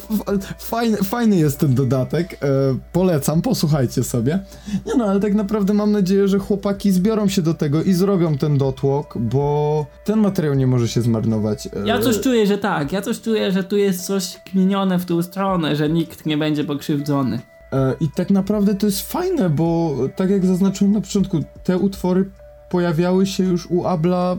[0.60, 2.34] fajny, fajny jest ten dodatek.
[2.34, 2.48] E,
[2.94, 4.40] polecam, posłuchajcie sobie.
[4.86, 8.38] Nie no, ale tak naprawdę mam nadzieję, że chłopaki zbiorą się do tego i zrobią
[8.38, 11.68] ten dotłok, bo ten materiał nie może się zmarnować.
[11.68, 15.06] E, Ja coś czuję, że tak, ja coś czuję, że tu jest coś kminione w
[15.06, 17.40] tą stronę, że nikt nie będzie pokrzywdzony.
[17.74, 22.30] E, I tak naprawdę to jest fajne, bo tak jak zaznaczyłem na początku, te utwory
[22.70, 24.38] pojawiały się już u Abla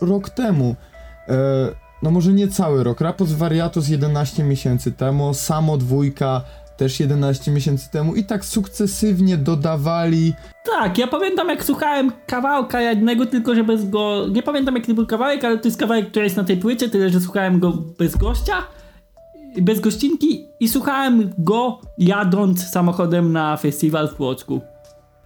[0.00, 0.76] rok temu.
[1.28, 1.34] E,
[2.02, 3.00] no może nie cały rok.
[3.00, 6.42] Rapos Variatos 11 miesięcy temu, Samo dwójka
[6.76, 10.34] też 11 miesięcy temu i tak sukcesywnie dodawali.
[10.64, 14.26] Tak, ja pamiętam jak słuchałem kawałka jednego, tylko że bez go...
[14.30, 16.88] Nie pamiętam jaki to był kawałek, ale to jest kawałek, który jest na tej płycie,
[16.88, 18.54] tyle że słuchałem go bez gościa,
[19.62, 24.60] bez gościnki i słuchałem go jadąc samochodem na festiwal w Płocku.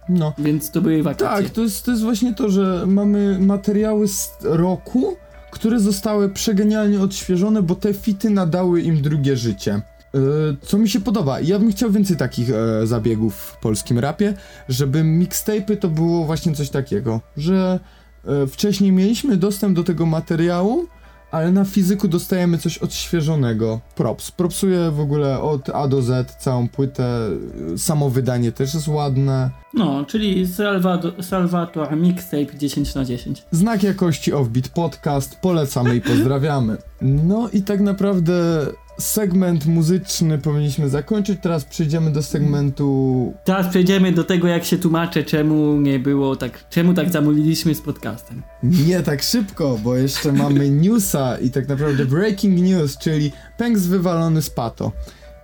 [0.09, 0.33] No.
[0.37, 1.43] Więc to były wakacje.
[1.43, 5.17] Tak, to jest, to jest właśnie to, że mamy materiały z roku,
[5.51, 9.73] które zostały przegenialnie odświeżone, bo te fity nadały im drugie życie.
[9.73, 10.19] E,
[10.61, 14.33] Co mi się podoba, ja bym chciał więcej takich e, zabiegów w polskim rapie,
[14.69, 17.79] żeby mixtape'y to było właśnie coś takiego, że
[18.25, 20.87] e, wcześniej mieliśmy dostęp do tego materiału,
[21.31, 23.79] ale na fizyku dostajemy coś odświeżonego.
[23.95, 24.31] Props.
[24.31, 27.29] Propsuję w ogóle od A do Z całą płytę.
[27.77, 29.49] Samo wydanie też jest ładne.
[29.73, 33.43] No, czyli Salvador, Salvator Mixtape 10 na 10.
[33.51, 36.77] Znak jakości Offbeat Podcast, polecamy i pozdrawiamy.
[37.01, 38.65] No i tak naprawdę
[38.97, 43.33] segment muzyczny powinniśmy zakończyć, teraz przejdziemy do segmentu...
[43.43, 47.81] Teraz przejdziemy do tego, jak się tłumaczę, czemu nie było tak, czemu tak zamówiliśmy z
[47.81, 48.43] podcastem.
[48.63, 54.41] Nie tak szybko, bo jeszcze mamy newsa i tak naprawdę breaking news, czyli Pęks wywalony
[54.41, 54.91] z pato.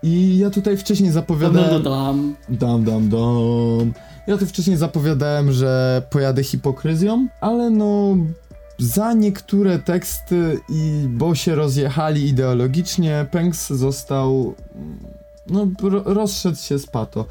[0.04, 1.84] I ja tutaj wcześniej Dam, zapowiadałem...
[1.84, 3.94] dam, Dam, dam, dam.
[4.28, 8.18] Ja tu wcześniej zapowiadałem, że pojadę hipokryzją, ale no
[8.84, 14.56] za niektóre teksty i bo się rozjechali ideologicznie, Pęks został
[15.50, 17.26] no ro, rozszedł się z pato.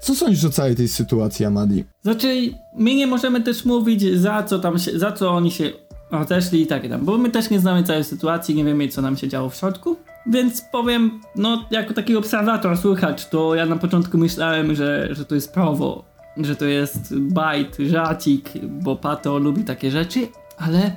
[0.00, 1.84] Co sądzisz o całej tej sytuacji, Amadi?
[2.02, 5.70] Znaczy, my nie możemy też mówić, za co tam się, za co oni się
[6.10, 9.16] rozeszli i tak tam, bo my też nie znamy całej sytuacji, nie wiemy, co nam
[9.16, 9.96] się działo w środku.
[10.26, 15.34] Więc powiem, no, jako taki obserwator, słuchacz, to ja na początku myślałem, że, że to
[15.34, 16.04] jest prawo,
[16.36, 20.96] że to jest bajt, żarcik, bo Pato lubi takie rzeczy, ale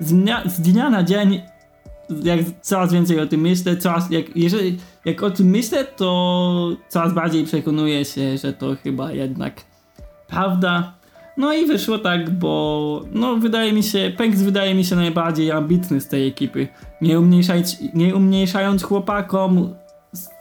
[0.00, 1.42] z dnia, z dnia na dzień,
[2.22, 7.12] jak coraz więcej o tym myślę, coraz, jak, jeżeli, jak o tym myślę, to coraz
[7.12, 9.60] bardziej przekonuję się, że to chyba jednak
[10.28, 10.94] prawda.
[11.36, 16.00] No i wyszło tak, bo no wydaje mi się, Pęks wydaje mi się najbardziej ambitny
[16.00, 16.68] z tej ekipy.
[17.00, 19.74] Nie, umniejszając, nie umniejszając chłopakom,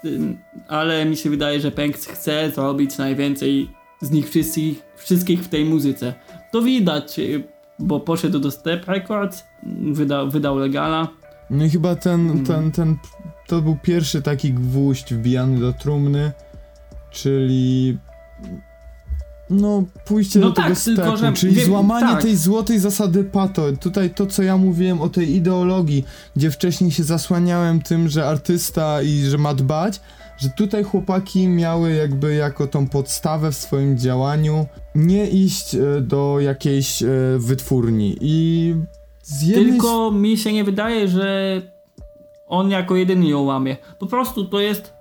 [0.02, 3.70] tym, ale mi się wydaje, że Pęks chce zrobić najwięcej
[4.02, 6.14] z nich wszystkich, wszystkich w tej muzyce.
[6.52, 7.44] To widać, y,
[7.82, 9.44] bo poszedł do Step Records,
[9.92, 11.08] wydał, wydał Legala.
[11.50, 12.46] No i chyba ten, Mm.
[12.46, 12.98] ten, ten,
[13.48, 16.32] to był pierwszy taki gwóźdź wbijany do trumny
[17.12, 17.98] czyli
[19.50, 22.22] no, pójście No do tak, tego tylko stepu, że czyli wiem, złamanie tak.
[22.22, 23.72] tej złotej zasady pato.
[23.80, 29.02] Tutaj to, co ja mówiłem o tej ideologii, gdzie wcześniej się zasłaniałem tym, że artysta
[29.02, 30.02] i że ma dbać,
[30.42, 36.40] że tutaj chłopaki miały jakby jako tą podstawę w swoim działaniu nie iść e, do
[36.40, 38.76] jakiejś e, wytwórni i
[39.42, 41.62] jednej Tylko mi się nie wydaje, że
[42.48, 43.78] on jako jedyny ją łamie.
[44.00, 44.94] Po prostu to jest.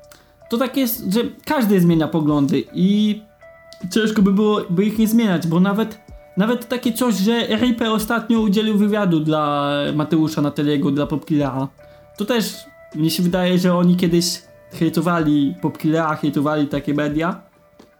[0.51, 3.23] To tak jest, że każdy zmienia poglądy i
[3.91, 5.99] ciężko by było by ich nie zmieniać, bo nawet
[6.37, 11.69] nawet takie coś, że Ripe ostatnio udzielił wywiadu dla Mateusza Nateliego, dla Popkillera.
[12.17, 12.55] To też
[12.95, 17.41] mi się wydaje, że oni kiedyś hejtowali Popkillera, hejtowali takie media,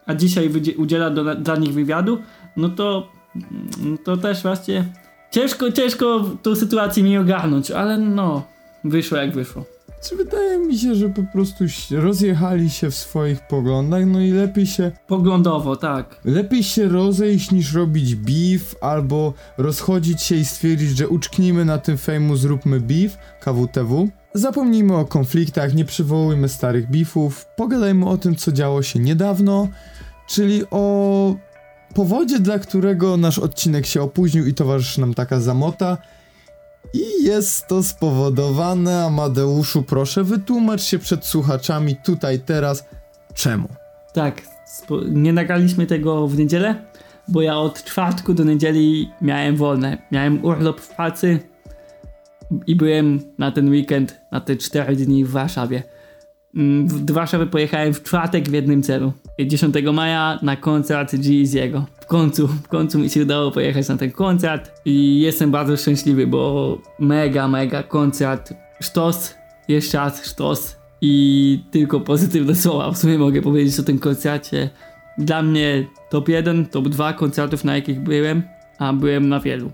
[0.07, 2.19] a dzisiaj udziela do, dla nich wywiadu,
[2.57, 4.85] no to mm, to też właśnie
[5.31, 8.43] ciężko, ciężko tą sytuację mi ogarnąć, ale no,
[8.85, 9.65] wyszło jak wyszło.
[10.03, 14.67] Czy wydaje mi się, że po prostu rozjechali się w swoich poglądach, no i lepiej
[14.67, 16.21] się Poglądowo, tak.
[16.25, 21.99] Lepiej się rozejść niż robić beef, albo rozchodzić się i stwierdzić, że uczknijmy na tym
[21.99, 24.09] fejmu, zróbmy beef, KWTW.
[24.35, 29.69] Zapomnijmy o konfliktach, nie przywołujmy starych beefów, pogadajmy o tym, co działo się niedawno,
[30.29, 31.35] czyli o
[31.95, 35.99] powodzie, dla którego nasz odcinek się opóźnił i towarzyszy nam taka zamota.
[36.95, 42.85] I jest to spowodowane, Amadeuszu, proszę wytłumacz się przed słuchaczami tutaj teraz,
[43.35, 43.69] czemu?
[44.13, 44.43] Tak,
[45.11, 46.85] nie nagraliśmy tego w niedzielę,
[47.29, 49.99] bo ja od czwartku do niedzieli miałem wolne.
[50.11, 51.41] Miałem urlop w pracy
[52.67, 55.83] i byłem na ten weekend, na te 4 dni w Warszawie.
[56.55, 59.13] Mm, Do Warszawy pojechałem w czwartek w jednym celu.
[59.47, 61.83] 10 maja na koncert Jeezy'ego.
[62.01, 66.27] W końcu, w końcu mi się udało pojechać na ten koncert i jestem bardzo szczęśliwy,
[66.27, 68.55] bo mega, mega koncert.
[68.81, 69.35] Sztos,
[69.69, 74.71] jeszcze raz sztos i tylko pozytywne słowa w sumie mogę powiedzieć o tym koncercie.
[75.19, 78.43] Dla mnie top 1, top 2 koncertów na jakich byłem,
[78.79, 79.71] a byłem na wielu.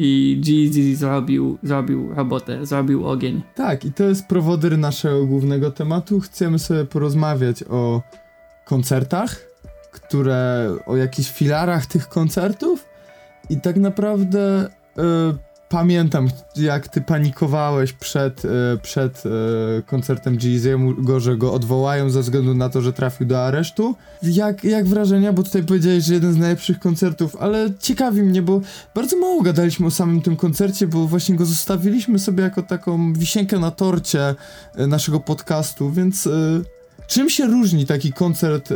[0.00, 3.42] I Jeezy zrobił, zrobił robotę, zrobił ogień.
[3.54, 6.20] Tak, i to jest prowodyr naszego głównego tematu.
[6.20, 8.02] Chcemy sobie porozmawiać o
[8.64, 9.36] koncertach,
[9.92, 12.84] które, o jakichś filarach tych koncertów
[13.50, 18.48] i tak naprawdę e, pamiętam, jak ty panikowałeś przed, e,
[18.82, 19.30] przed e,
[19.82, 23.94] koncertem Jeezy'ego, że go odwołają ze względu na to, że trafił do aresztu.
[24.22, 28.60] Jak, jak wrażenia, bo tutaj powiedziałeś, że jeden z najlepszych koncertów, ale ciekawi mnie, bo
[28.94, 33.58] bardzo mało gadaliśmy o samym tym koncercie, bo właśnie go zostawiliśmy sobie jako taką wisienkę
[33.58, 34.34] na torcie
[34.74, 36.28] e, naszego podcastu, więc
[37.06, 38.68] czym się różni taki koncert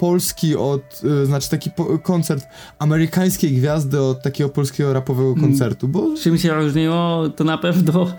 [0.00, 2.46] polski od, e, znaczy taki po, koncert
[2.78, 5.40] amerykańskiej gwiazdy od takiego polskiego rapowego Mm.
[5.40, 8.12] koncertu, bo Czym się różniło, to na pewno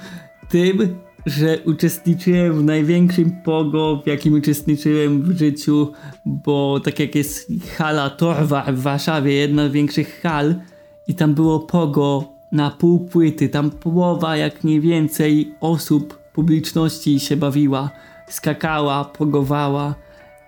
[0.50, 5.92] tym, że uczestniczyłem w największym pogo, w jakim uczestniczyłem w życiu,
[6.26, 10.56] bo tak jak jest hala Torwar w Warszawie, jedna z większych hal,
[11.08, 17.38] i tam było pogo na pół płyty, tam połowa jak nie więcej osób, publiczności się
[17.38, 17.90] bawiła,
[18.28, 19.96] skakała, pogowała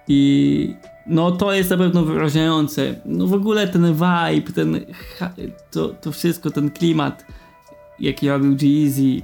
[0.08, 0.76] i
[1.08, 2.96] no to jest na pewno wyróżniające.
[3.06, 4.80] No w ogóle ten vibe, ten
[5.72, 7.26] to, to wszystko, ten klimat,
[8.00, 9.22] jaki robił Jeezy,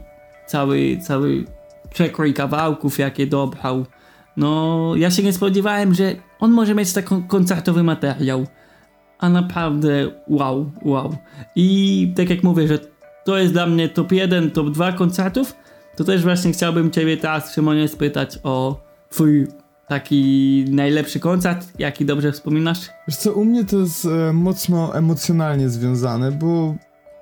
[0.48, 1.46] cały, cały
[1.90, 3.86] przekrój kawałków, jakie dobrał.
[4.38, 8.48] No, ja się nie spodziewałem, że on może mieć taki koncertowy materiał.
[9.20, 11.18] A naprawdę wow, wow.
[11.56, 12.80] I tak jak mówię, że
[13.24, 15.56] to jest dla mnie top 1, top 2 koncertów,
[15.96, 19.48] to też właśnie chciałbym Ciebie teraz, Szymonie, spytać o Twój
[19.90, 22.80] taki najlepszy koncert, jaki dobrze wspominasz?
[23.08, 26.76] Wiesz co, u mnie to jest e, mocno emocjonalnie związane, bo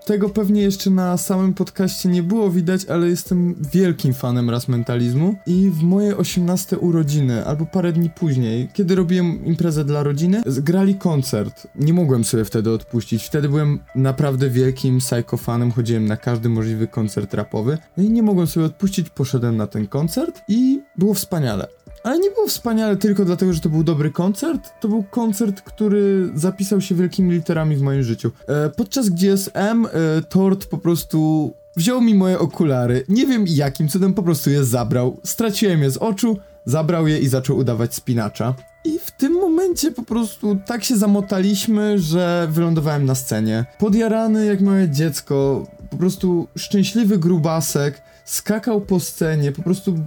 [0.05, 5.35] tego pewnie jeszcze na samym podcaście nie było widać, ale jestem wielkim fanem raz mentalizmu
[5.45, 10.95] i w moje 18 urodziny, albo parę dni później, kiedy robiłem imprezę dla rodziny, grali
[10.95, 11.67] koncert.
[11.75, 13.23] Nie mogłem sobie wtedy odpuścić.
[13.23, 17.77] Wtedy byłem naprawdę wielkim psychofanem, chodziłem na każdy możliwy koncert rapowy.
[17.97, 21.67] No i nie mogłem sobie odpuścić, poszedłem na ten koncert i było wspaniale.
[22.07, 24.69] Ale nie było wspaniale tylko dlatego, że to był dobry koncert.
[24.79, 28.31] To był koncert, który zapisał się wielkimi literami w moim życiu.
[28.47, 29.89] E, podczas GSM e,
[30.29, 33.03] Tort po prostu wziął mi moje okulary.
[33.09, 35.17] Nie wiem jakim cudem po prostu je zabrał.
[35.23, 38.53] Straciłem je z oczu, zabrał je i zaczął udawać spinacza.
[38.85, 43.65] I w tym momencie po prostu tak się zamotaliśmy, że wylądowałem na scenie.
[43.79, 49.97] Podjarany jak małe dziecko, po prostu szczęśliwy grubasek, skakał po scenie, po prostu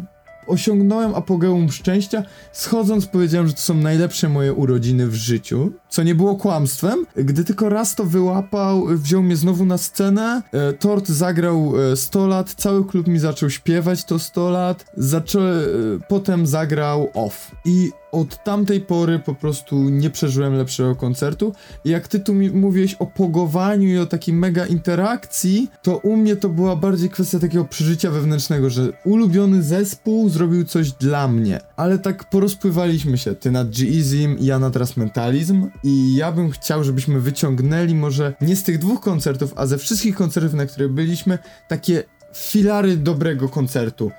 [0.50, 2.22] osiągnąłem apogeum szczęścia.
[2.52, 7.06] Schodząc powiedziałem, że to są najlepsze moje urodziny w życiu, co nie było kłamstwem.
[7.16, 12.26] Gdy tylko raz to wyłapał, wziął mnie znowu na scenę, e, Tort zagrał e, 100
[12.26, 15.62] lat, cały klub mi zaczął śpiewać to 100 lat, zaczą, e,
[16.09, 17.51] potem zagrał off.
[17.64, 21.52] I od tamtej pory po prostu nie przeżyłem lepszego koncertu.
[21.84, 26.16] I jak ty tu mi mówiłeś o pogowaniu i o takiej mega interakcji, to u
[26.16, 31.61] mnie to była bardziej kwestia takiego przeżycia wewnętrznego, że ulubiony zespół zrobił coś dla mnie.
[31.76, 36.84] Ale tak porozpływaliśmy się, ty nad G-Easym, ja na teraz Mentalizm i ja bym chciał,
[36.84, 41.38] żebyśmy wyciągnęli może nie z tych dwóch koncertów, a ze wszystkich koncertów, na których byliśmy,
[41.68, 42.04] takie
[42.34, 44.11] filary dobrego koncertu.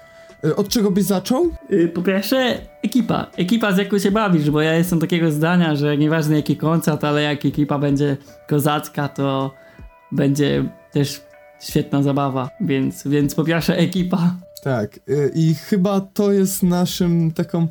[0.45, 1.49] Y, Od czego byś zaczął?
[1.71, 3.27] Y, Po pierwsze, ekipa.
[3.37, 7.21] Ekipa z jaką się bawisz, bo ja jestem takiego zdania, że nieważne jaki koncert, ale
[7.21, 8.17] jak ekipa będzie
[8.47, 9.53] kozacka, to
[10.11, 11.21] będzie też
[11.61, 12.49] świetna zabawa.
[12.61, 14.35] Więc, więc po pierwsze ekipa.
[14.63, 17.67] Tak, y, i chyba to jest naszym taką.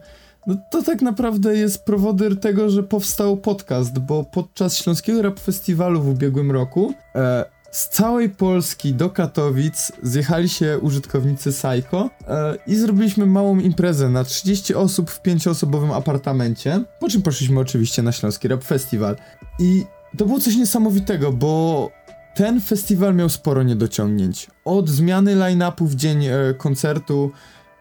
[0.47, 6.03] No to tak naprawdę jest prowodyr tego, że powstał podcast, bo podczas Śląskiego Rap Festiwalu
[6.03, 12.77] w ubiegłym roku e, z całej Polski do Katowic zjechali się użytkownicy Psycho e, i
[12.77, 18.49] zrobiliśmy małą imprezę na 30 osób w 5-osobowym apartamencie, po czym poszliśmy oczywiście na Śląski
[18.49, 19.17] Rap Festiwal.
[19.59, 19.85] I
[20.17, 21.91] to było coś niesamowitego, bo
[22.35, 24.47] ten festiwal miał sporo niedociągnięć.
[24.65, 27.31] Od zmiany line-upu w dzień e, koncertu,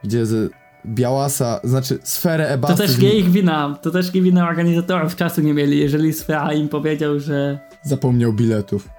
[0.03, 0.51] gdzie z
[0.85, 2.77] Białasa, znaczy sferę To Ebasy...
[2.77, 6.69] też nie ich wina, to też nie wina organizatorów czasu nie mieli, jeżeli Sfera im
[6.69, 8.98] powiedział, że Zapomniał biletów.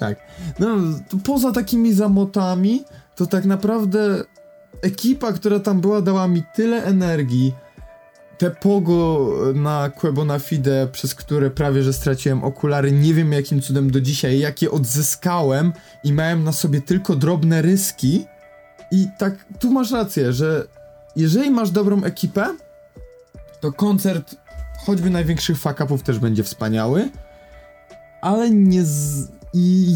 [0.00, 0.18] Tak.
[0.58, 0.66] No,
[1.24, 2.84] poza takimi zamotami,
[3.16, 4.24] to tak naprawdę
[4.82, 7.54] ekipa, która tam była, dała mi tyle energii.
[8.38, 13.90] Te pogo na Quebo Fide, przez które prawie że straciłem okulary, nie wiem jakim cudem
[13.90, 15.72] do dzisiaj, jakie odzyskałem
[16.04, 18.24] i miałem na sobie tylko drobne ryski.
[18.92, 20.66] I tak, tu masz rację, że
[21.16, 22.56] jeżeli masz dobrą ekipę,
[23.60, 24.36] to koncert
[24.86, 27.10] choćby największych fuck-upów też będzie wspaniały
[28.20, 29.28] ale nie z...
[29.54, 29.94] i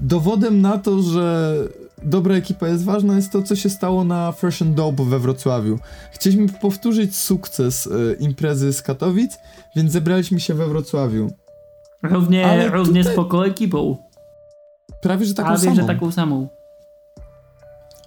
[0.00, 1.54] dowodem na to, że
[2.02, 5.78] dobra ekipa jest ważna jest to, co się stało na Fresh and Dope we Wrocławiu.
[6.12, 9.38] Chcieliśmy powtórzyć sukces e, imprezy z Katowic,
[9.76, 11.30] więc zebraliśmy się we Wrocławiu.
[12.02, 13.96] równie, Ale równie tutaj- spoko ekipą.
[15.02, 15.74] Prawie, że taką A wiem, samą.
[15.76, 16.48] że taką samą.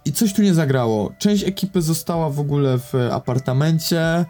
[0.06, 1.12] I coś tu nie zagrało.
[1.20, 4.26] Część ekipy została w ogóle w apartamencie,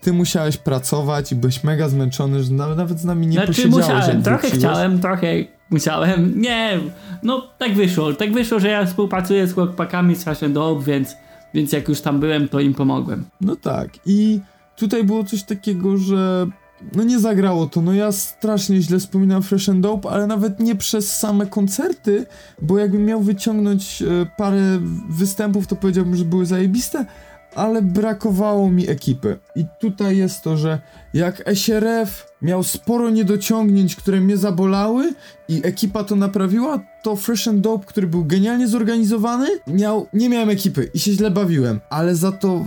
[0.00, 3.76] ty musiałeś pracować i byłeś mega zmęczony, że na- nawet z nami nie Znaczy posiedziałeś,
[3.86, 4.64] musiałem, trochę wróciłeś.
[4.64, 5.26] chciałem, trochę
[5.70, 6.40] musiałem.
[6.40, 6.80] Nie,
[7.22, 8.12] no tak wyszło.
[8.12, 11.16] Tak wyszło, że ja współpracuję z chłopakami z Fashion Dope, więc,
[11.54, 13.24] więc jak już tam byłem, to im pomogłem.
[13.40, 14.40] No tak, i
[14.76, 16.46] tutaj było coś takiego, że
[16.94, 20.76] no nie zagrało to, no ja strasznie źle wspominam Fresh and Dope, ale nawet nie
[20.76, 22.26] przez same koncerty,
[22.62, 24.06] bo jakbym miał wyciągnąć e,
[24.36, 27.06] parę występów, to powiedziałbym, że były zajebiste,
[27.54, 29.38] ale brakowało mi ekipy.
[29.56, 30.80] I tutaj jest to, że
[31.14, 35.12] jak SRF miał sporo niedociągnięć, które mnie zabolały
[35.48, 40.50] i ekipa to naprawiła, to Fresh and Dope, który był genialnie zorganizowany, miał, nie miałem
[40.50, 41.80] ekipy i się źle bawiłem.
[41.90, 42.64] Ale za to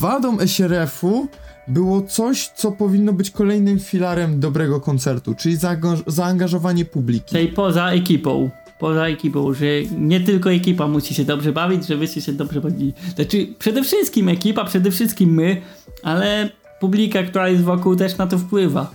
[0.00, 1.26] wadą SRF-u
[1.68, 7.34] było coś, co powinno być kolejnym filarem dobrego koncertu, czyli zaangaż- zaangażowanie publiki.
[7.34, 8.50] Czyli poza ekipą.
[8.82, 9.66] Poza ekipą, że
[9.98, 12.92] nie tylko ekipa musi się dobrze bawić, że wyście się dobrze bawili.
[13.14, 15.62] Znaczy, przede wszystkim ekipa, przede wszystkim my,
[16.02, 16.48] ale
[16.80, 18.90] publika, która jest wokół też na to wpływa.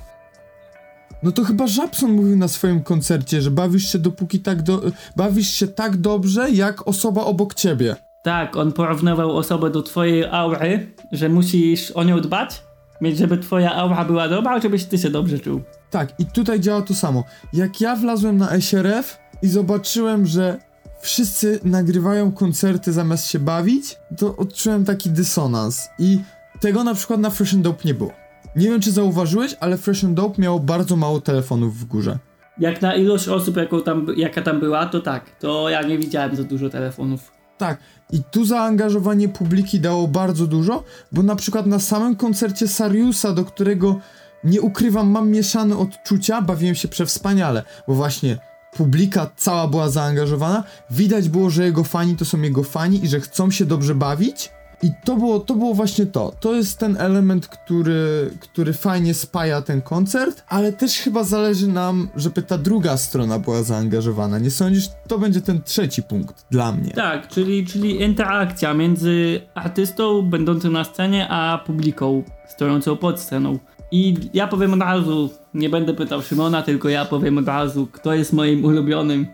[1.24, 4.82] No to chyba Żabson mówił na swoim koncercie, że bawisz się dopóki tak do...
[5.16, 7.96] bawisz się tak dobrze, jak osoba obok ciebie.
[8.24, 12.64] Tak, on porównywał osobę do twojej aury, że musisz o nią dbać,
[13.02, 15.62] mieć, żeby twoja aura była dobra, żebyś ty się dobrze czuł.
[15.90, 17.24] Tak, i tutaj działa to samo.
[17.54, 20.60] Jak ja wlazłem na SRF i zobaczyłem, że
[21.02, 25.90] wszyscy nagrywają koncerty zamiast się bawić, to odczułem taki dysonans.
[26.00, 26.20] I
[26.60, 28.12] tego na przykład na Fresh and Dope nie było.
[28.56, 32.18] Nie wiem, czy zauważyłeś, ale Fresh and Dope miało bardzo mało telefonów w górze.
[32.60, 35.40] Jak na ilość osób, jaką tam, jaka tam była, to tak.
[35.40, 37.32] To ja nie widziałem za dużo telefonów.
[37.58, 37.78] Tak,
[38.12, 43.46] i tu zaangażowanie publiki dało bardzo dużo, bo na przykład na samym koncercie Sariusa, do
[43.46, 44.00] którego
[44.44, 48.38] nie ukrywam, mam mieszane odczucia, bawiłem się przewspaniale, bo właśnie
[48.72, 53.20] publika cała była zaangażowana, widać było, że jego fani to są jego fani i że
[53.20, 54.52] chcą się dobrze bawić.
[54.84, 56.34] I to było, to było właśnie to.
[56.40, 62.10] To jest ten element, który, który fajnie spaja ten koncert, ale też chyba zależy nam,
[62.16, 64.40] żeby ta druga strona była zaangażowana.
[64.40, 64.90] Nie sądzisz?
[65.08, 66.92] To będzie ten trzeci punkt dla mnie.
[66.92, 73.60] Tak, czyli, czyli interakcja między artystą będącym na scenie, a publiką stojącą pod sceną.
[73.92, 78.14] I ja powiem od razu, nie będę pytał Szymona, tylko ja powiem od razu, kto
[78.14, 79.28] jest moim ulubionym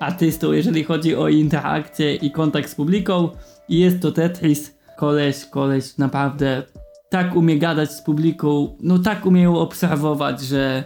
[0.00, 3.28] artystą, jeżeli chodzi o interakcję i kontakt z publiką.
[3.68, 4.74] I jest to Tetris.
[4.96, 6.62] Koleś, koleś naprawdę
[7.10, 10.84] tak umie gadać z publiką, no tak umie ją obserwować, że,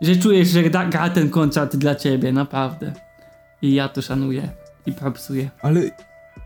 [0.00, 2.92] że czujesz, że da- gra ten koncert dla ciebie, naprawdę.
[3.62, 4.48] I ja to szanuję
[4.86, 5.50] i propsuję.
[5.62, 5.80] Ale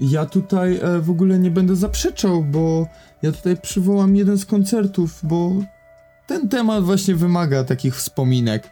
[0.01, 2.87] Ja tutaj e, w ogóle nie będę zaprzeczał, bo
[3.23, 5.53] ja tutaj przywołam jeden z koncertów, bo
[6.27, 8.71] ten temat właśnie wymaga takich wspominek.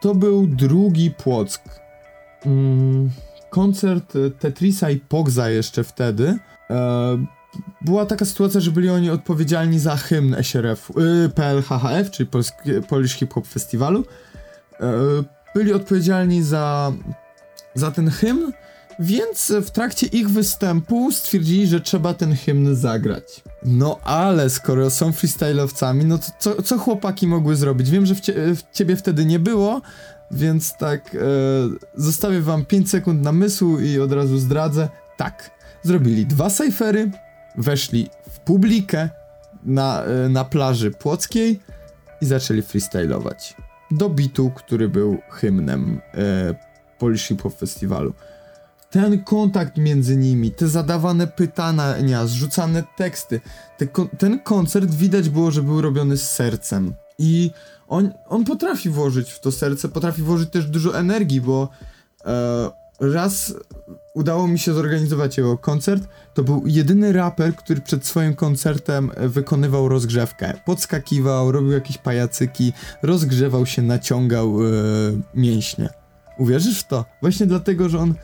[0.00, 1.62] To był drugi Płock.
[2.46, 3.10] Mm,
[3.50, 6.38] koncert Tetrisa i Pogza jeszcze wtedy.
[6.70, 7.24] E,
[7.80, 13.14] była taka sytuacja, że byli oni odpowiedzialni za hymn SRF, y, PLHHF, czyli Polski, Polish
[13.14, 14.04] Hip Hop Festiwalu.
[14.80, 14.92] E,
[15.54, 16.92] byli odpowiedzialni za,
[17.74, 18.52] za ten hymn,
[19.00, 23.42] więc w trakcie ich występu stwierdzili, że trzeba ten hymn zagrać.
[23.64, 27.90] No ale skoro są freestyle'owcami, no to co, co chłopaki mogły zrobić?
[27.90, 29.82] Wiem, że w, cie, w ciebie wtedy nie było,
[30.30, 31.18] więc tak e,
[31.94, 34.88] zostawię wam 5 sekund namysłu i od razu zdradzę.
[35.16, 35.50] Tak,
[35.82, 37.10] zrobili dwa cyfery,
[37.58, 39.08] weszli w publikę
[39.64, 41.60] na, e, na plaży płockiej
[42.20, 43.56] i zaczęli freestylować.
[43.90, 46.54] Do bitu, który był hymnem e,
[46.98, 48.14] Polish Hip Hop Festiwalu.
[48.90, 53.40] Ten kontakt między nimi, te zadawane pytania, zrzucane teksty,
[53.78, 53.86] te,
[54.18, 56.94] ten koncert widać było, że był robiony z sercem.
[57.18, 57.50] I
[57.88, 61.68] on, on potrafi włożyć w to serce, potrafi włożyć też dużo energii, bo
[62.24, 62.70] e,
[63.00, 63.54] raz
[64.14, 66.08] udało mi się zorganizować jego koncert.
[66.34, 70.60] To był jedyny raper, który przed swoim koncertem wykonywał rozgrzewkę.
[70.64, 72.72] Podskakiwał, robił jakieś pajacyki,
[73.02, 74.70] rozgrzewał się, naciągał e,
[75.34, 75.88] mięśnie.
[76.38, 77.04] Uwierzysz w to?
[77.20, 78.14] Właśnie dlatego, że on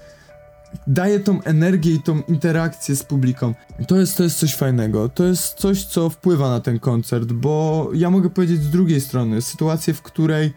[0.87, 3.55] daje tą energię i tą interakcję z publiką.
[3.89, 5.09] To jest, to jest coś fajnego.
[5.09, 9.43] To jest coś, co wpływa na ten koncert, bo ja mogę powiedzieć z drugiej strony,
[9.43, 10.53] sytuację, w której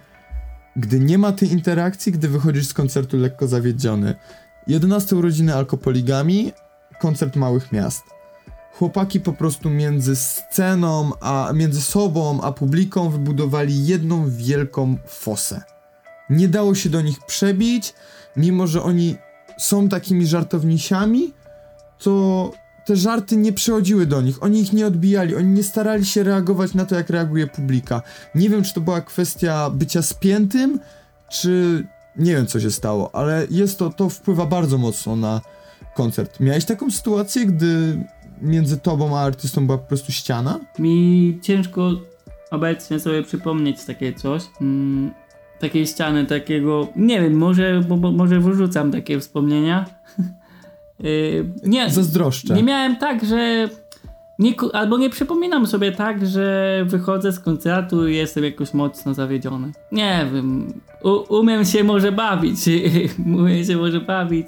[0.75, 4.15] gdy nie ma tej interakcji, gdy wychodzisz z koncertu lekko zawiedziony.
[4.67, 6.51] 11 urodziny alkopoligami,
[6.99, 8.03] koncert małych miast.
[8.73, 15.61] Chłopaki po prostu między sceną, a między sobą, a publiką wybudowali jedną wielką fosę.
[16.29, 17.93] Nie dało się do nich przebić,
[18.35, 19.15] mimo że oni
[19.59, 21.33] są takimi żartownisiami,
[21.97, 22.51] to
[22.85, 26.73] te żarty nie przychodziły do nich, oni ich nie odbijali, oni nie starali się reagować
[26.73, 28.01] na to, jak reaguje publika.
[28.35, 30.79] Nie wiem, czy to była kwestia bycia spiętym,
[31.29, 31.83] czy
[32.15, 35.41] nie wiem, co się stało, ale jest to, to wpływa bardzo mocno na
[35.95, 36.39] koncert.
[36.39, 38.03] Miałeś taką sytuację, gdy
[38.41, 40.59] między tobą a artystą była po prostu ściana?
[40.79, 41.91] Mi ciężko
[42.51, 44.43] obecnie sobie przypomnieć takie coś.
[44.61, 45.11] Mm,
[45.59, 49.85] takiej ściany, takiego, nie wiem, może, bo, bo, może wyrzucam takie wspomnienia.
[50.99, 52.53] yy, nie, Zazdroszczę.
[52.53, 53.69] Nie miałem tak, że
[54.39, 59.71] nie, albo nie przypominam sobie tak, że wychodzę z koncertu i jestem jakoś mocno zawiedziony.
[59.91, 62.59] Nie wiem, u, umiem się może bawić,
[63.37, 64.47] umiem się może bawić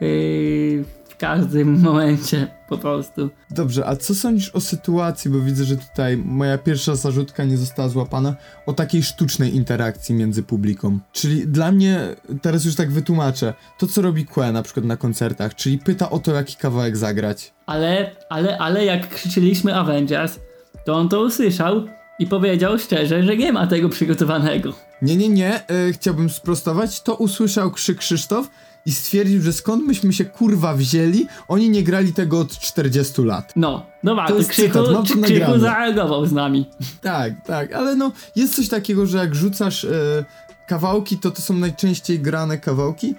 [0.00, 3.30] yy, w każdym momencie po prostu.
[3.50, 7.88] Dobrze, a co sądzisz o sytuacji, bo widzę, że tutaj moja pierwsza zarzutka nie została
[7.88, 8.34] złapana,
[8.66, 10.98] o takiej sztucznej interakcji między publiką.
[11.12, 12.00] Czyli dla mnie,
[12.42, 16.18] teraz już tak wytłumaczę, to co robi Que na przykład na koncertach, czyli pyta o
[16.18, 17.54] to, jaki kawałek zagrać.
[17.66, 20.40] Ale, ale, ale jak krzyczyliśmy Avengers,
[20.84, 21.84] to on to usłyszał
[22.18, 24.72] i powiedział szczerze, że nie ma tego przygotowanego.
[25.02, 28.50] Nie, nie, nie, yy, chciałbym sprostować, to usłyszał krzyk Krzysztof,
[28.86, 33.52] i stwierdził, że skąd myśmy się kurwa wzięli, oni nie grali tego od 40 lat.
[33.56, 36.70] No, no to, to Krzychu, cytat, czy Krzychu zareagował z nami.
[37.00, 40.24] Tak, tak, ale no jest coś takiego, że jak rzucasz e,
[40.66, 43.14] kawałki, to to są najczęściej grane kawałki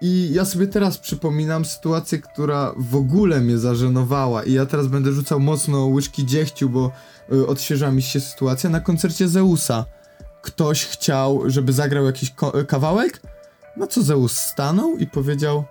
[0.00, 5.12] i ja sobie teraz przypominam sytuację, która w ogóle mnie zażenowała i ja teraz będę
[5.12, 6.90] rzucał mocno łyżki dziechciu, bo
[7.32, 9.84] y, odświeża mi się sytuacja na koncercie Zeusa.
[10.42, 12.32] Ktoś chciał, żeby zagrał jakiś
[12.68, 13.20] kawałek,
[13.78, 15.64] na co Zeus stanął i powiedział: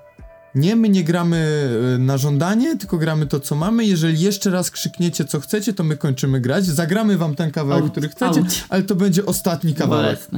[0.56, 3.86] Nie, my nie gramy e, na żądanie, tylko gramy to, co mamy.
[3.86, 6.66] Jeżeli jeszcze raz krzykniecie, co chcecie, to my kończymy grać.
[6.66, 8.66] Zagramy wam ten kawałek, out, który chcecie, out.
[8.70, 10.20] ale to będzie ostatni kawałek.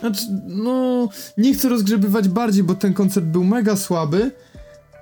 [0.00, 4.30] Znaczy, no, nie chcę rozgrzebywać bardziej, bo ten koncert był mega słaby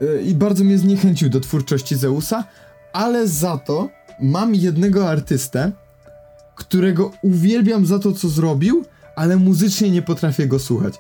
[0.01, 2.45] yy, i bardzo mnie zniechęcił do twórczości Zeusa,
[2.93, 3.89] ale za to
[4.21, 5.73] mam jednego artystę,
[6.55, 8.85] którego uwielbiam za to, co zrobił,
[9.17, 10.95] ale muzycznie nie potrafię go słuchać.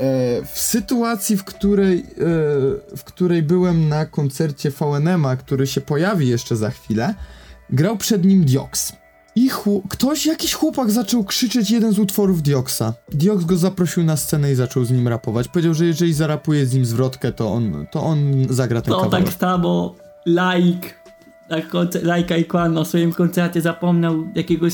[0.00, 2.04] E, w sytuacji, w której, e,
[2.96, 7.14] w której byłem na koncercie VNM-a, który się pojawi jeszcze za chwilę,
[7.70, 8.92] grał przed nim Diox.
[9.34, 9.50] I
[9.88, 12.94] ktoś, jakiś chłopak zaczął krzyczeć jeden z utworów Dioxa.
[13.12, 15.48] Diox go zaprosił na scenę i zaczął z nim rapować.
[15.48, 19.26] Powiedział, że jeżeli zarapuje z nim zwrotkę, to on, to on zagra ten to kawałek.
[19.26, 19.94] tak samo
[20.26, 20.88] like,
[22.16, 24.72] like Icon na swoim koncercie zapomniał jakiegoś...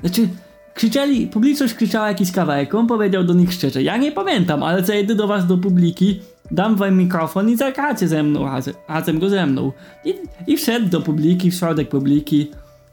[0.00, 0.28] Znaczy,
[0.74, 5.14] krzyczeli, publiczność krzyczała jakiś kawałek, on powiedział do nich szczerze, ja nie pamiętam, ale zajdę
[5.14, 6.20] do was do publiki,
[6.50, 8.46] dam wam mikrofon i zagracie ze mną,
[8.88, 9.72] razem go ze mną.
[10.04, 10.14] I,
[10.46, 12.50] I wszedł do publiki, w środek publiki,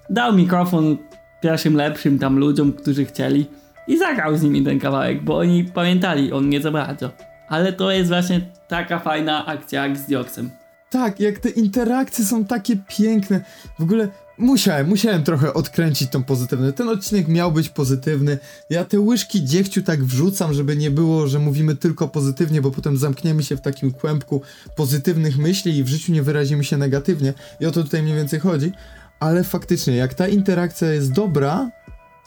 [0.09, 0.97] dał mikrofon
[1.41, 3.45] pierwszym lepszym tam ludziom, którzy chcieli
[3.87, 7.11] i zagrał z nimi ten kawałek, bo oni pamiętali, on nie za bardzo.
[7.47, 10.49] Ale to jest właśnie taka fajna akcja jak z Dioksem.
[10.89, 13.41] Tak, jak te interakcje są takie piękne.
[13.79, 14.07] W ogóle
[14.41, 16.71] musiałem, musiałem trochę odkręcić tą pozytywną.
[16.73, 18.37] Ten odcinek miał być pozytywny.
[18.69, 22.97] Ja te łyżki dziegciu tak wrzucam, żeby nie było, że mówimy tylko pozytywnie, bo potem
[22.97, 24.41] zamkniemy się w takim kłębku
[24.75, 27.33] pozytywnych myśli i w życiu nie wyrazimy się negatywnie.
[27.59, 28.71] I o to tutaj mniej więcej chodzi.
[29.19, 31.71] Ale faktycznie, jak ta interakcja jest dobra,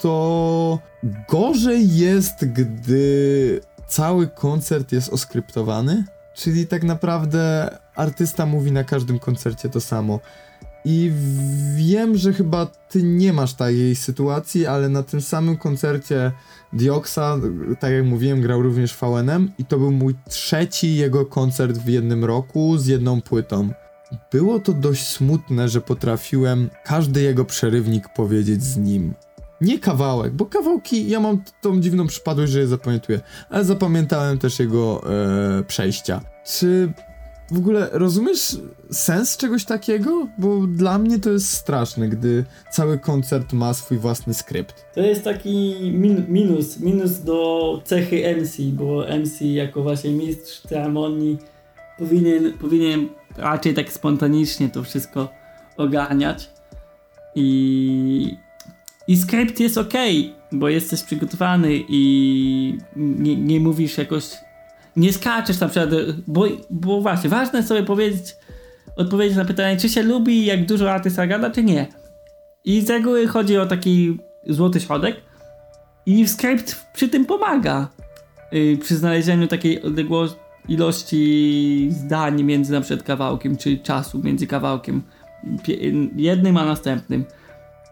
[0.00, 0.78] to
[1.28, 6.04] gorzej jest, gdy cały koncert jest oskryptowany.
[6.34, 10.20] Czyli tak naprawdę artysta mówi na każdym koncercie to samo.
[10.85, 11.12] I
[11.76, 16.32] wiem, że chyba ty nie masz takiej sytuacji, ale na tym samym koncercie
[16.72, 17.41] Dioxa,
[17.80, 22.24] tak jak mówiłem, grał również VNM i to był mój trzeci jego koncert w jednym
[22.24, 23.68] roku z jedną płytą.
[24.32, 29.14] Było to dość smutne, że potrafiłem każdy jego przerywnik powiedzieć z nim.
[29.61, 33.20] Nie kawałek, bo kawałki ja mam tą dziwną przypadłość, że je zapamiętuję,
[33.51, 35.03] ale zapamiętałem też jego
[35.59, 36.20] e, przejścia.
[36.45, 36.93] Czy
[37.51, 38.57] w ogóle rozumiesz
[38.90, 40.28] sens czegoś takiego?
[40.38, 44.84] Bo dla mnie to jest straszne, gdy cały koncert ma swój własny skrypt.
[44.95, 51.38] To jest taki min minus, minus do cechy MC, bo MC jako właśnie mistrz ceremonii
[51.99, 55.28] powinien, powinien raczej tak spontanicznie to wszystko
[55.76, 56.51] ogarniać.
[57.34, 58.36] I,
[59.09, 59.92] i skrypt jest ok,
[60.53, 64.24] bo jesteś przygotowany i nie, nie mówisz jakoś
[64.97, 65.90] nie skaczesz na przykład,
[66.26, 68.36] bo, bo właśnie, ważne sobie powiedzieć,
[68.97, 71.86] odpowiedzieć na pytanie, czy się lubi, jak dużo artysta gada, czy nie.
[72.64, 75.16] I z reguły chodzi o taki złoty środek
[76.07, 77.88] i skrypt przy tym pomaga.
[78.53, 79.80] Yy, przy znalezieniu takiej
[80.68, 85.03] ilości zdań między na przykład kawałkiem, czy czasu między kawałkiem
[86.16, 87.24] jednym a następnym.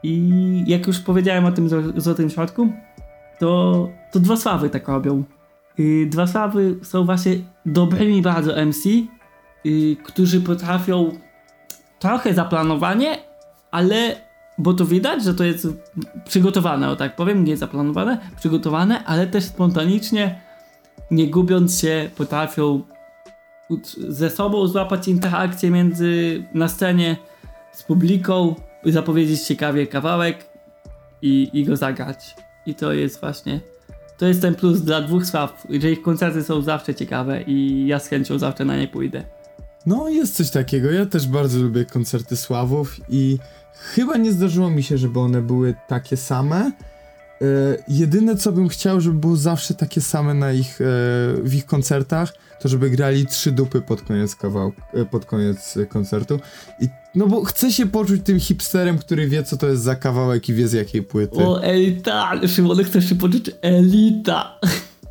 [0.03, 2.72] I jak już powiedziałem o tym złotym środku,
[3.38, 5.24] to, to dwa sławy tak robią.
[5.78, 8.84] Yy, dwa sławy są właśnie dobrymi bardzo MC,
[9.64, 11.12] yy, którzy potrafią
[11.98, 13.18] trochę zaplanowanie,
[13.70, 14.16] ale
[14.58, 15.68] bo to widać, że to jest
[16.24, 20.40] przygotowane, o tak powiem, nie zaplanowane, przygotowane, ale też spontanicznie,
[21.10, 22.82] nie gubiąc się, potrafią
[24.08, 27.16] ze sobą złapać interakcję między na scenie
[27.72, 28.54] z publiką,
[28.84, 30.46] zapowiedzieć ciekawie kawałek
[31.22, 32.36] i, i go zagrać.
[32.66, 33.60] I to jest właśnie
[34.22, 37.98] to jest ten plus dla dwóch sław, że ich koncerty są zawsze ciekawe i ja
[37.98, 39.24] z chęcią zawsze na nie pójdę.
[39.86, 40.90] No, jest coś takiego.
[40.90, 43.38] Ja też bardzo lubię koncerty sławów i
[43.74, 46.56] chyba nie zdarzyło mi się, żeby one były takie same.
[46.60, 46.72] E,
[47.88, 50.84] jedyne co bym chciał, żeby było zawsze takie same na ich, e,
[51.42, 56.40] w ich koncertach, to żeby grali trzy dupy pod koniec kawałku, e, pod koniec koncertu.
[56.80, 60.48] I, no bo chcę się poczuć tym hipsterem, który wie co to jest za kawałek
[60.48, 61.36] i wie z jakiej płyty.
[61.46, 62.30] O, elita!
[62.48, 64.58] Szymon, chcesz się poczuć elita!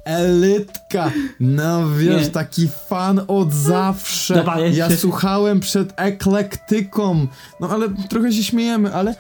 [0.06, 1.12] Elitka!
[1.40, 2.32] No wiesz, Nie.
[2.32, 4.34] taki fan od zawsze.
[4.36, 7.28] Dawaj, ja słuchałem przed eklektyką.
[7.60, 9.16] No ale trochę się śmiejemy, ale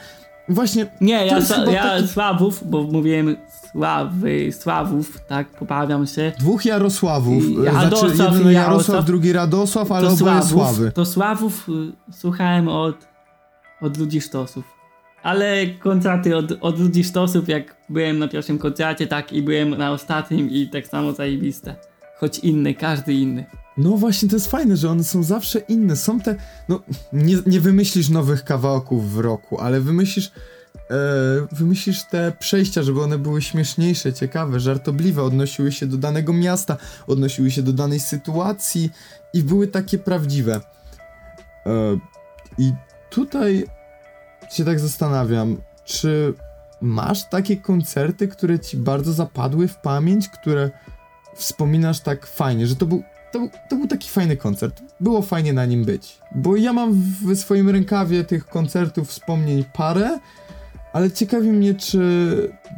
[0.54, 0.86] właśnie.
[1.02, 2.08] Nie, ja, ja taki...
[2.08, 3.36] Sławów, bo mówiłem
[3.72, 6.32] Sławy, Sławów, tak, poprawiam się.
[6.40, 7.44] Dwóch Jarosławów.
[7.44, 10.92] I Jarosław, znaczy, jeden Jarosław, Jarosław, drugi Radosław, ale oboje Sławy.
[10.92, 13.08] To Sławów y, słuchałem od,
[13.82, 14.82] od ludzi sztosów.
[15.24, 19.92] Ale koncerty od, od ludzi sztosów, jak byłem na pierwszym koncercie, tak i byłem na
[19.92, 21.76] ostatnim i tak samo zajebiste.
[22.22, 23.46] Choć inny, każdy inny.
[23.78, 25.96] No właśnie, to jest fajne, że one są zawsze inne.
[25.96, 26.36] Są te.
[26.70, 26.82] No,
[27.14, 30.32] nie, nie wymyślisz nowych kawałków w roku, ale wymyślisz.
[30.92, 30.96] E,
[31.52, 37.52] wymyślisz te przejścia, żeby one były śmieszniejsze, ciekawe, żartobliwe, odnosiły się do danego miasta, odnosiły
[37.52, 38.90] się do danej sytuacji
[39.34, 40.62] i były takie prawdziwe.
[41.66, 41.98] E,
[42.58, 42.74] I
[43.10, 43.66] tutaj
[44.52, 46.34] się tak zastanawiam, czy
[46.82, 50.72] masz takie koncerty, które ci bardzo zapadły w pamięć, które
[51.36, 54.82] wspominasz tak fajnie, że to był to, to, był taki fajny koncert.
[55.00, 56.18] Było fajnie na nim być.
[56.36, 60.20] Bo ja mam w swoim rękawie tych koncertów wspomnień parę,
[60.94, 62.00] ale ciekawi mnie, czy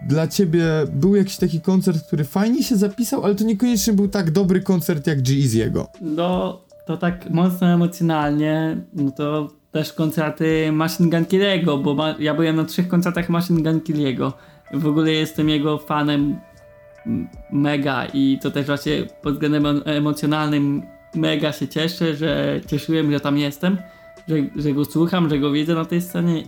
[0.08, 4.32] dla ciebie był jakiś taki koncert, który fajnie się zapisał, ale to niekoniecznie był tak
[4.32, 5.86] dobry koncert jak G-Eazy'ego.
[6.01, 12.34] No, to tak mocno emocjonalnie, no to też koncerty Machine Gun Kelly'ego, bo ma, ja
[12.34, 14.32] byłem na trzech koncertach Machine Gun Kelly'ego.
[14.74, 16.39] W ogóle jestem jego fanem
[17.51, 20.82] mega i to też właśnie pod względem emocjonalnym
[21.16, 23.78] mega się cieszę, że cieszyłem, że tam jestem,
[24.28, 26.43] że, że go słucham, że go widzę na tej scenie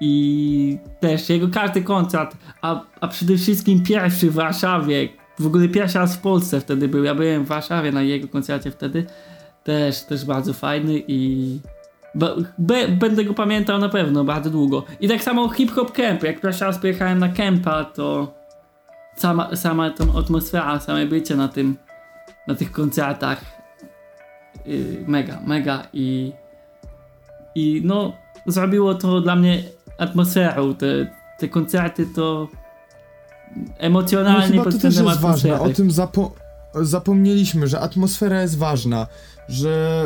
[0.00, 5.98] i też jego każdy koncert, a, a przede wszystkim pierwszy w Warszawie, w ogóle pierwszy
[5.98, 9.06] raz w Polsce wtedy był, ja byłem w Warszawie na jego koncercie wtedy,
[9.64, 11.58] też, też bardzo fajny i
[12.98, 14.84] będę go pamiętał na pewno bardzo długo.
[15.00, 18.34] I tak samo Hip Hop Camp, jak pierwszy raz pojechałem na Campa, to
[19.16, 21.76] sama, sama tą atmosfera, same bycie na tym,
[22.46, 23.44] na tych koncertach
[24.66, 26.32] y, mega, mega i,
[27.54, 28.12] i no
[28.46, 29.62] zrobiło to dla mnie
[29.98, 31.06] atmosferę, te,
[31.38, 32.48] te koncerty to
[33.78, 36.30] emocjonalnie no, chyba pod to też jest ważne, o tym zapo-
[36.74, 39.06] zapomnieliśmy, że atmosfera jest ważna,
[39.48, 40.04] że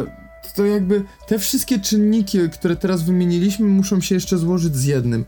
[0.56, 5.24] to jakby te wszystkie czynniki, które teraz wymieniliśmy, muszą się jeszcze złożyć z jednym.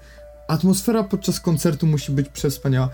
[0.49, 2.89] Atmosfera podczas koncertu musi być przespaniała.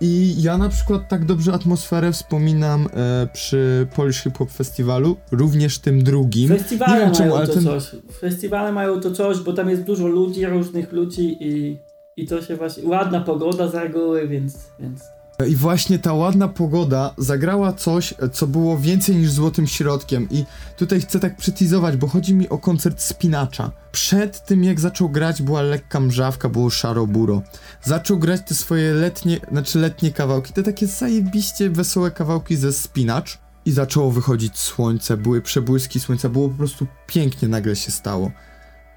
[0.00, 5.78] I ja na przykład tak dobrze atmosferę wspominam e, przy Polish Hip Hop Festiwalu, również
[5.78, 6.48] tym drugim.
[6.48, 7.90] Festiwale Nie wiem czemu, mają to ten- coś.
[8.20, 11.78] Festiwale mają to coś, bo tam jest dużo ludzi, różnych ludzi i,
[12.16, 12.88] i to się właśnie.
[12.88, 14.58] Ładna pogoda z reguły, więc.
[14.80, 15.00] więc
[15.48, 20.28] I właśnie ta ładna pogoda zagrała coś, co było więcej niż złotym środkiem.
[20.30, 20.44] I
[20.76, 23.70] tutaj chcę tak przytizować, bo chodzi mi o koncert Spinacza.
[23.92, 27.42] Przed tym jak zaczął grać była lekka mrzawka, było szaro-buro.
[27.82, 33.38] Zaczął grać te swoje letnie, znaczy letnie kawałki, te takie zajebiście wesołe kawałki ze Spinacz.
[33.64, 38.30] I zaczęło wychodzić słońce, były przebłyski słońca, było po prostu pięknie nagle się stało.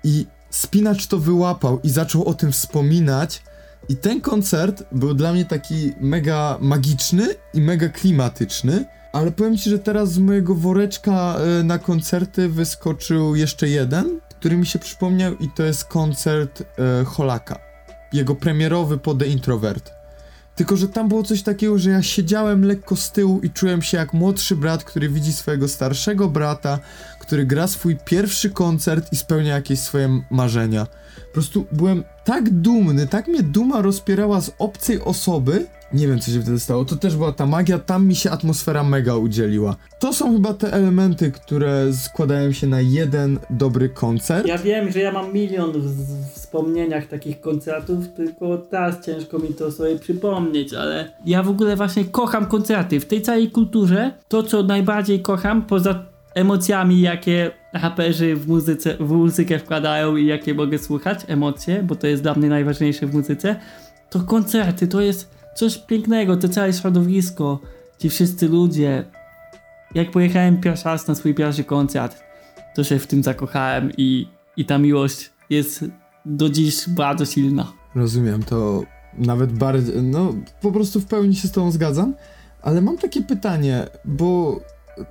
[0.04, 3.44] I Spinacz to wyłapał i zaczął o tym wspominać.
[3.90, 8.86] I ten koncert był dla mnie taki mega magiczny i mega klimatyczny.
[9.14, 14.58] Ale powiem ci, że teraz z mojego woreczka e, na koncerty wyskoczył jeszcze jeden, który
[14.58, 17.60] mi się przypomniał, i to jest koncert e, Holaka.
[18.14, 19.92] Jego premierowy po The Introvert.
[20.56, 23.98] Tylko, że tam było coś takiego, że ja siedziałem lekko z tyłu i czułem się
[23.98, 26.80] jak młodszy brat, który widzi swojego starszego brata,
[27.24, 30.88] który gra swój pierwszy koncert i spełnia jakieś swoje marzenia.
[31.28, 35.66] Po prostu byłem tak dumny, tak mnie duma rozpierała z obcej osoby.
[35.94, 36.86] Nie wiem, co się wtedy stało.
[36.86, 39.76] To też była ta magia, tam mi się atmosfera mega udzieliła.
[40.00, 44.48] To są chyba te elementy, które składają się na jeden dobry koncert.
[44.48, 49.72] Ja wiem, że ja mam milion w wspomnieniach takich koncertów, tylko teraz ciężko mi to
[49.72, 53.00] sobie przypomnieć, ale ja w ogóle właśnie kocham koncerty.
[53.00, 59.12] W tej całej kulturze to, co najbardziej kocham, poza emocjami, jakie raperzy w, muzyce, w
[59.12, 63.56] muzykę wkładają i jakie mogę słuchać, emocje, bo to jest dla mnie najważniejsze w muzyce,
[64.10, 67.60] to koncerty to jest coś pięknego, to całe środowisko,
[68.00, 69.06] ci wszyscy ludzie.
[69.96, 72.24] Jak pojechałem pierwszy raz na swój pierwszy koncert,
[72.76, 74.28] to się w tym zakochałem i,
[74.58, 75.86] i ta miłość jest
[76.26, 77.74] do dziś bardzo silna.
[77.96, 78.84] Rozumiem, to
[79.18, 82.16] nawet bardziej, no po prostu w pełni się z tobą zgadzam,
[82.62, 84.60] ale mam takie pytanie, bo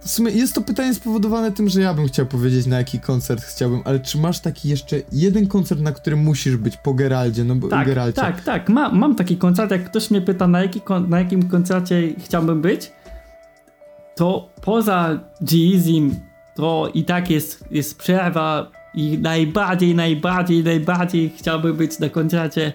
[0.01, 3.43] w sumie jest to pytanie spowodowane tym, że ja bym chciał powiedzieć na jaki koncert
[3.45, 7.55] chciałbym, ale czy masz taki jeszcze jeden koncert, na którym musisz być po Geraldzie, no
[7.55, 8.21] bo Tak, Geralcie.
[8.21, 8.69] tak, tak.
[8.69, 12.93] Ma, mam taki koncert, jak ktoś mnie pyta na, jaki, na jakim koncercie chciałbym być,
[14.15, 16.17] to poza G-Eazym
[16.55, 22.73] to i tak jest, jest przerwa i najbardziej, najbardziej, najbardziej chciałbym być na koncercie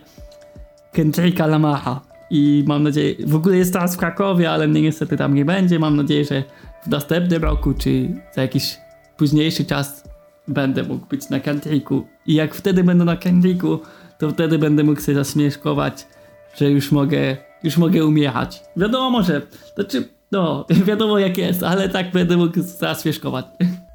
[0.92, 2.02] Kendricka Lamara.
[2.30, 5.80] I mam nadzieję, w ogóle jest teraz w Krakowie, ale mnie niestety tam nie będzie.
[5.80, 6.44] Mam nadzieję, że
[6.88, 8.78] w następnym roku, czy za jakiś
[9.18, 10.04] późniejszy czas
[10.48, 12.08] będę mógł być na Kendricku.
[12.26, 13.80] I jak wtedy będę na Kendricku,
[14.18, 16.08] to wtedy będę mógł sobie zaśmieszkować,
[16.56, 18.64] że już mogę, już mogę umierać.
[18.78, 19.42] Wiadomo, że,
[19.76, 23.46] znaczy, no, wiadomo jak jest, ale tak będę mógł zaśmieszkować.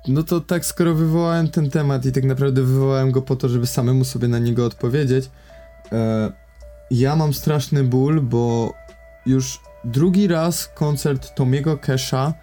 [0.08, 3.66] No to tak, skoro wywołałem ten temat i tak naprawdę wywołałem go po to, żeby
[3.66, 5.30] samemu sobie na niego odpowiedzieć,
[5.92, 6.32] e,
[6.90, 8.74] ja mam straszny ból, bo
[9.26, 12.34] już drugi raz koncert Tomiego Kesha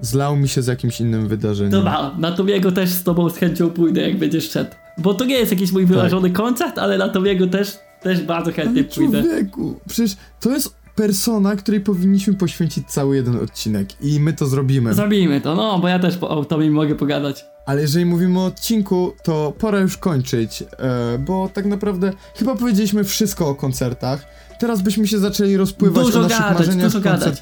[0.00, 1.70] zlał mi się z jakimś innym wydarzeniem.
[1.70, 4.70] Dobra, na Tomiego też z tobą z chęcią pójdę, jak będziesz szedł.
[4.98, 8.80] Bo to nie jest jakiś mój wyrażony koncert, ale na Tomiego też, też bardzo chętnie
[8.80, 9.22] Ale pójdę.
[9.22, 14.94] człowieku, przecież to jest persona, której powinniśmy poświęcić cały jeden odcinek i my to zrobimy.
[14.94, 17.44] Zrobimy to, no, bo ja też po, o Tomie mogę pogadać.
[17.66, 23.04] Ale jeżeli mówimy o odcinku, to pora już kończyć, e, bo tak naprawdę chyba powiedzieliśmy
[23.04, 24.24] wszystko o koncertach.
[24.58, 27.40] Teraz byśmy się zaczęli rozpływać Dużo o naszych gadać, marzeniach dużo gadać.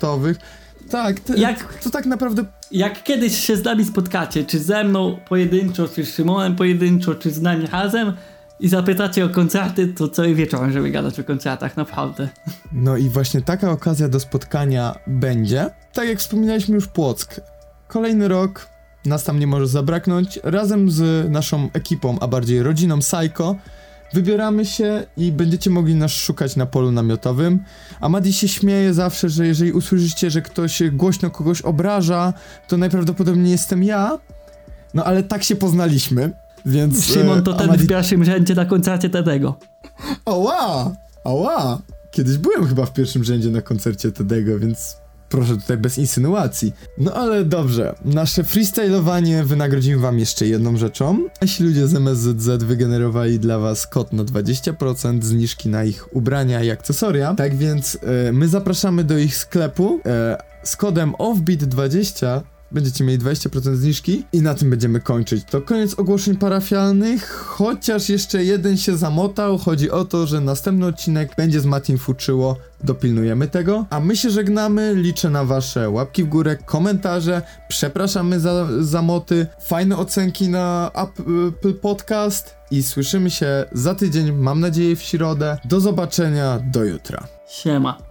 [0.91, 5.19] Tak, te, Jak- to tak naprawdę Jak kiedyś się z nami spotkacie, czy ze mną
[5.29, 8.13] pojedynczo, czy z Szymonem pojedynczo, czy z nami razem
[8.61, 12.29] i zapytacie o koncerty, to cały wieczór możemy gadać o koncertach, naprawdę.
[12.73, 15.71] No i właśnie taka okazja do spotkania będzie.
[15.93, 17.41] Tak jak wspominaliśmy już Płock.
[17.89, 18.69] Kolejny rok,
[19.07, 20.41] nas tam nie może zabraknąć.
[20.43, 23.57] Razem z naszą ekipą, a bardziej rodziną Psycho,
[24.13, 27.65] wybieramy się i będziecie mogli nas szukać na polu namiotowym.
[28.01, 32.33] A Madi się śmieje zawsze, że jeżeli usłyszycie, że ktoś głośno kogoś obraża,
[32.69, 34.19] to najprawdopodobniej jestem ja.
[34.95, 36.31] No ale tak się poznaliśmy,
[36.67, 37.05] więc...
[37.15, 39.59] Szymon to e, ten Amadi- w pierwszym rzędzie na koncercie Tedego.
[40.25, 40.93] Oła!
[41.25, 41.79] Oła!
[42.11, 44.97] Kiedyś byłem chyba w pierwszym rzędzie na koncercie Tedego, więc
[45.29, 46.73] proszę tutaj bez insynuacji.
[46.99, 51.29] No ale dobrze, nasze freestylowanie wynagrodzimy wam jeszcze jedną rzeczą.
[51.43, 56.71] Jeśli ludzie z MSZZ wygenerowali dla was kod na 20% zniżki na ich ubrania i
[56.71, 57.99] akcesoria, tak więc
[58.29, 62.41] e, my zapraszamy do ich sklepu e, z kodem OFFBEAT20
[62.73, 65.45] będziecie mieli 20% zniżki i na tym będziemy kończyć.
[65.45, 69.59] To koniec ogłoszeń parafialnych, chociaż jeszcze jeden się zamotał.
[69.59, 72.57] Chodzi o to, że następny odcinek będzie z Matim Fuczyło.
[72.85, 73.87] Dopilnujemy tego.
[73.91, 74.95] A my się żegnamy.
[74.95, 77.43] Liczę na wasze łapki w górę, komentarze.
[77.69, 84.97] Przepraszamy za zamoty, fajne ocenki na Apple Podcast i słyszymy się za tydzień, mam nadzieję
[84.97, 85.59] w środę.
[85.65, 87.29] Do zobaczenia, do jutra.
[87.49, 88.08] Siema.